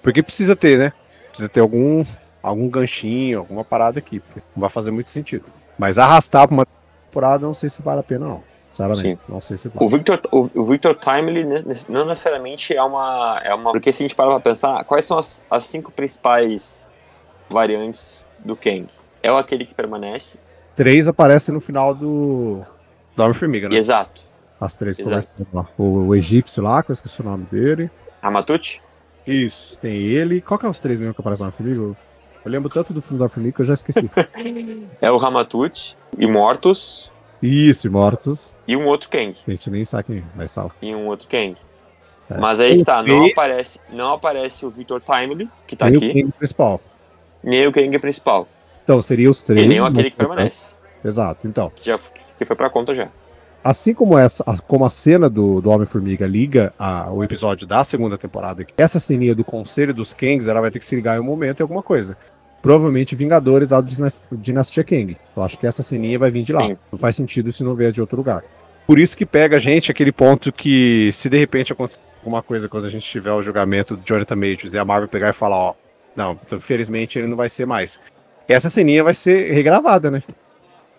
Porque 0.03 0.21
precisa 0.21 0.55
ter, 0.55 0.77
né? 0.77 0.93
Precisa 1.29 1.47
ter 1.47 1.61
algum, 1.61 2.03
algum 2.43 2.69
ganchinho, 2.69 3.39
alguma 3.39 3.63
parada 3.63 3.99
aqui. 3.99 4.21
Não 4.55 4.61
vai 4.61 4.69
fazer 4.69 4.91
muito 4.91 5.09
sentido. 5.09 5.45
Mas 5.77 5.97
arrastar 5.97 6.47
pra 6.47 6.53
uma 6.53 6.67
temporada, 7.05 7.45
eu 7.45 7.47
não 7.47 7.53
sei 7.53 7.69
se 7.69 7.81
vale 7.81 8.01
a 8.01 8.03
pena, 8.03 8.27
não. 8.27 8.43
Sinceramente, 8.69 9.01
Sim. 9.01 9.17
não 9.27 9.41
sei 9.41 9.57
se. 9.57 9.71
O 9.73 9.87
Victor, 9.87 10.21
o, 10.31 10.63
Victor 10.63 10.95
Timely 10.95 11.43
não 11.89 12.05
necessariamente 12.05 12.75
é 12.75 12.83
uma, 12.83 13.41
é 13.43 13.53
uma. 13.53 13.71
Porque 13.71 13.91
se 13.91 14.03
a 14.03 14.07
gente 14.07 14.15
parar 14.15 14.29
pra 14.31 14.39
pensar, 14.39 14.83
quais 14.83 15.05
são 15.05 15.17
as, 15.17 15.43
as 15.49 15.63
cinco 15.65 15.91
principais 15.91 16.85
variantes 17.49 18.25
do 18.45 18.55
Kang? 18.55 18.87
É 19.23 19.31
o 19.31 19.37
aquele 19.37 19.65
que 19.65 19.73
permanece. 19.73 20.39
Três 20.75 21.07
aparecem 21.07 21.53
no 21.53 21.59
final 21.59 21.95
do. 21.95 22.61
Do 23.15 23.23
Homem-Formiga, 23.23 23.67
né? 23.67 23.75
Exato. 23.75 24.21
As 24.61 24.75
três 24.75 24.99
Exato. 24.99 25.09
conversando 25.09 25.47
lá. 25.51 25.67
O, 25.77 26.07
o 26.07 26.15
egípcio 26.15 26.61
lá, 26.61 26.83
que 26.83 26.91
eu 26.91 26.93
esqueci 26.93 27.21
o 27.21 27.23
nome 27.25 27.45
dele. 27.45 27.89
Ramatut? 28.21 28.81
Isso, 29.25 29.79
tem 29.79 29.95
ele. 29.95 30.41
Qual 30.41 30.59
que 30.59 30.65
é 30.65 30.69
os 30.69 30.79
três 30.79 30.99
mesmo 30.99 31.15
que 31.15 31.21
aparecem 31.21 31.45
no 31.45 31.51
Formiga? 31.51 31.97
Eu 32.45 32.51
lembro 32.51 32.69
tanto 32.69 32.93
do 32.93 33.01
filme 33.01 33.19
da 33.19 33.27
Formiga 33.27 33.55
que 33.55 33.61
eu 33.61 33.65
já 33.65 33.73
esqueci. 33.73 34.09
É 35.01 35.09
o 35.09 35.17
Ramatut, 35.17 35.97
Imortus 36.17 37.11
Isso, 37.41 37.87
e 37.87 37.89
Mortos. 37.89 38.55
e 38.67 38.75
um 38.75 38.85
outro 38.87 39.09
Kang. 39.09 39.35
A 39.47 39.51
gente 39.51 39.69
nem 39.69 39.85
sabe 39.85 40.03
quem, 40.03 40.23
mas 40.35 40.53
fala. 40.53 40.71
E 40.81 40.93
um 40.93 41.07
outro 41.07 41.27
Kang. 41.27 41.55
É. 42.29 42.37
Mas 42.37 42.59
aí 42.59 42.77
que 42.77 42.83
tá, 42.83 43.01
não 43.01 43.25
aparece, 43.25 43.79
não 43.89 44.13
aparece 44.13 44.65
o 44.65 44.69
Victor 44.69 45.01
Timely, 45.01 45.49
que 45.65 45.75
tá 45.75 45.89
Nem 45.89 45.97
aqui, 45.97 46.07
o 46.09 46.13
Kang 46.23 46.31
principal. 46.37 46.81
nem 47.43 47.65
o 47.67 47.71
Kang 47.71 47.97
principal. 47.99 48.47
Então, 48.83 49.01
seria 49.01 49.29
os 49.29 49.41
três. 49.41 49.65
E 49.65 49.67
nem 49.69 49.79
o 49.79 49.85
aquele 49.85 50.11
que 50.11 50.17
né? 50.19 50.27
permanece. 50.27 50.71
Exato. 51.03 51.47
Então, 51.47 51.71
Que, 51.75 51.85
já, 51.85 51.97
que 52.37 52.45
foi 52.45 52.55
pra 52.55 52.69
conta 52.69 52.93
já. 52.93 53.07
assim 53.63 53.93
como 53.93 54.17
essa, 54.17 54.43
a- 54.45 54.57
como 54.57 54.83
a 54.85 54.89
cena 54.89 55.29
do, 55.29 55.61
do 55.61 55.69
Homem-Formiga 55.69 56.27
liga 56.27 56.73
a- 56.77 57.09
o 57.11 57.23
episódio 57.23 57.65
da 57.65 57.83
segunda 57.83 58.17
temporada, 58.17 58.65
essa 58.77 58.99
ceninha 58.99 59.33
do 59.33 59.43
Conselho 59.45 59.93
dos 59.93 60.13
Kangs, 60.13 60.47
ela 60.47 60.59
vai 60.61 60.69
ter 60.71 60.79
que 60.79 60.85
se 60.85 60.95
ligar 60.95 61.17
em 61.17 61.19
um 61.21 61.23
momento 61.23 61.61
em 61.61 61.63
alguma 61.63 61.81
coisa. 61.83 62.17
Provavelmente 62.61 63.15
Vingadores 63.15 63.69
lá 63.69 63.79
do 63.81 63.87
Dina- 63.89 64.13
Dinastia 64.31 64.83
Kang. 64.83 65.15
Eu 65.35 65.43
acho 65.43 65.57
que 65.57 65.65
essa 65.65 65.81
ceninha 65.81 66.19
vai 66.19 66.29
vir 66.29 66.43
de 66.43 66.51
lá. 66.53 66.61
Sim. 66.67 66.77
Não 66.91 66.99
faz 66.99 67.15
sentido 67.15 67.51
se 67.51 67.63
não 67.63 67.73
vier 67.75 67.91
de 67.91 68.01
outro 68.01 68.17
lugar. 68.17 68.43
Por 68.85 68.99
isso 68.99 69.15
que 69.15 69.25
pega 69.25 69.57
a 69.57 69.59
gente 69.59 69.91
aquele 69.91 70.11
ponto 70.11 70.51
que, 70.51 71.09
se 71.13 71.29
de 71.29 71.37
repente 71.37 71.71
acontecer 71.71 71.99
alguma 72.17 72.41
coisa 72.41 72.67
quando 72.67 72.85
a 72.85 72.89
gente 72.89 73.05
tiver 73.05 73.31
o 73.31 73.41
julgamento 73.41 73.95
do 73.95 74.01
Jonathan 74.03 74.35
Majors 74.35 74.73
e 74.73 74.77
a 74.77 74.83
Marvel 74.83 75.07
pegar 75.07 75.29
e 75.29 75.33
falar, 75.33 75.55
ó, 75.57 75.73
não, 76.15 76.37
infelizmente 76.51 77.17
ele 77.19 77.27
não 77.27 77.37
vai 77.37 77.47
ser 77.49 77.65
mais. 77.65 77.99
Essa 78.47 78.69
ceninha 78.69 79.03
vai 79.03 79.13
ser 79.13 79.53
regravada, 79.53 80.09
né? 80.09 80.23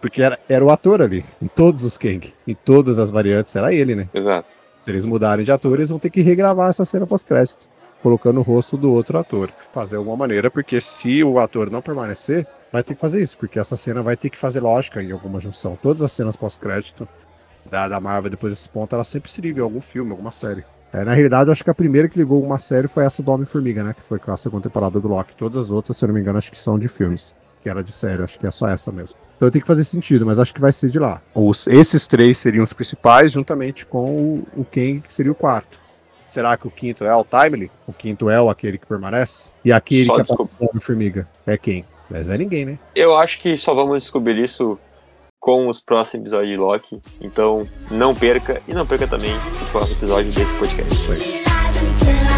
Porque 0.01 0.23
era, 0.23 0.39
era 0.49 0.65
o 0.65 0.71
ator 0.71 1.03
ali, 1.03 1.25
em 1.43 1.49
todos 1.49 1.85
os 1.85 1.99
Kang, 1.99 2.33
em 2.47 2.55
todas 2.55 2.99
as 2.99 3.11
variantes, 3.11 3.55
era 3.55 3.75
ele, 3.75 3.95
né? 3.95 4.09
Exato. 4.15 4.49
Se 4.79 4.91
eles 4.91 5.05
mudarem 5.05 5.45
de 5.45 5.53
ator, 5.53 5.75
eles 5.77 5.91
vão 5.91 5.99
ter 5.99 6.09
que 6.09 6.23
regravar 6.23 6.71
essa 6.71 6.87
cena 6.87 7.07
pós-créditos, 7.07 7.69
colocando 8.03 8.39
o 8.39 8.43
rosto 8.43 8.77
do 8.77 8.91
outro 8.93 9.19
ator. 9.19 9.51
Fazer 9.73 9.97
alguma 9.97 10.17
maneira, 10.17 10.51
porque 10.51 10.81
se 10.81 11.23
o 11.23 11.39
ator 11.39 11.71
não 11.71 11.83
permanecer, 11.83 12.47
vai 12.73 12.83
ter 12.83 12.95
que 12.95 13.01
fazer 13.01 13.21
isso, 13.21 13.39
porque 13.39 13.59
essa 13.59 13.77
cena 13.77 14.03
vai 14.03 14.17
ter 14.17 14.31
que 14.31 14.39
fazer 14.39 14.61
lógica 14.61 15.03
em 15.03 15.13
alguma 15.13 15.41
junção. 15.41 15.79
Todas 15.81 16.03
as 16.03 16.13
cenas 16.13 16.37
pós-crédito 16.37 17.07
da, 17.71 17.89
da 17.89 18.01
Marvel, 18.01 18.31
depois 18.31 18.53
desse 18.53 18.69
ponto, 18.69 18.95
ela 18.95 19.05
sempre 19.05 19.31
se 19.31 19.41
liga 19.41 19.61
em 19.61 19.63
algum 19.63 19.81
filme, 19.81 20.11
alguma 20.11 20.33
série. 20.33 20.65
É, 20.93 21.05
na 21.05 21.13
realidade, 21.13 21.51
acho 21.51 21.63
que 21.63 21.71
a 21.71 21.75
primeira 21.75 22.09
que 22.09 22.19
ligou 22.19 22.43
uma 22.43 22.59
série 22.59 22.89
foi 22.89 23.05
essa 23.05 23.23
do 23.23 23.31
Homem-Formiga, 23.31 23.85
né? 23.85 23.95
Que 23.95 24.03
foi 24.03 24.19
com 24.19 24.33
a 24.33 24.37
segunda 24.37 24.65
temporada 24.65 24.99
do 24.99 25.07
Loki. 25.07 25.37
Todas 25.37 25.57
as 25.57 25.71
outras, 25.71 25.97
se 25.97 26.05
eu 26.05 26.09
não 26.09 26.15
me 26.15 26.21
engano, 26.21 26.39
acho 26.39 26.51
que 26.51 26.61
são 26.61 26.79
de 26.79 26.89
filmes. 26.89 27.35
Que 27.63 27.69
era 27.69 27.83
de 27.85 27.93
série, 27.93 28.23
acho 28.23 28.39
que 28.39 28.47
é 28.47 28.51
só 28.51 28.67
essa 28.67 28.91
mesmo. 28.91 29.17
Então 29.37 29.51
tem 29.51 29.61
que 29.61 29.67
fazer 29.67 29.85
sentido, 29.85 30.27
mas 30.27 30.39
acho 30.39 30.53
que 30.53 30.61
vai 30.61 30.73
ser 30.73 30.91
de 30.91 30.99
lá. 30.99 31.23
Os, 31.35 31.67
esses 31.69 32.07
três 32.07 32.39
seriam 32.39 32.65
os 32.65 32.73
principais, 32.73 33.31
juntamente 33.31 33.87
com 33.87 34.11
o, 34.11 34.47
o 34.57 34.65
Kang, 34.65 35.01
que 35.01 35.13
seria 35.13 35.31
o 35.31 35.35
quarto. 35.35 35.79
Será 36.31 36.57
que 36.57 36.65
o 36.65 36.71
quinto 36.71 37.05
é 37.05 37.13
o 37.13 37.25
Timely? 37.25 37.69
O 37.89 37.93
quinto 37.93 38.31
é 38.31 38.41
o 38.41 38.49
aquele 38.49 38.79
que 38.79 38.87
permanece? 38.87 39.51
E 39.65 39.73
aquele 39.73 40.05
Só 40.05 40.15
que 40.15 40.23
desculpa. 40.23 40.53
apareceu 40.55 40.75
no 40.75 40.81
Formiga 40.81 41.29
é 41.45 41.59
quem? 41.59 41.85
Mas 42.09 42.31
é 42.31 42.39
ninguém, 42.39 42.65
né? 42.65 42.79
Eu 42.95 43.17
acho 43.17 43.41
que 43.41 43.57
só 43.57 43.75
vamos 43.75 44.05
descobrir 44.05 44.39
isso 44.39 44.79
com 45.41 45.67
os 45.67 45.81
próximos 45.81 46.27
episódios 46.27 46.51
de 46.53 46.57
Loki. 46.57 47.01
Então, 47.21 47.69
não 47.91 48.15
perca 48.15 48.63
e 48.69 48.73
não 48.73 48.87
perca 48.87 49.09
também 49.09 49.35
o 49.61 49.73
próximo 49.73 49.97
episódio 49.97 50.31
desse 50.31 50.55
podcast. 50.55 50.95
Isso 50.95 51.11
aí. 51.11 52.30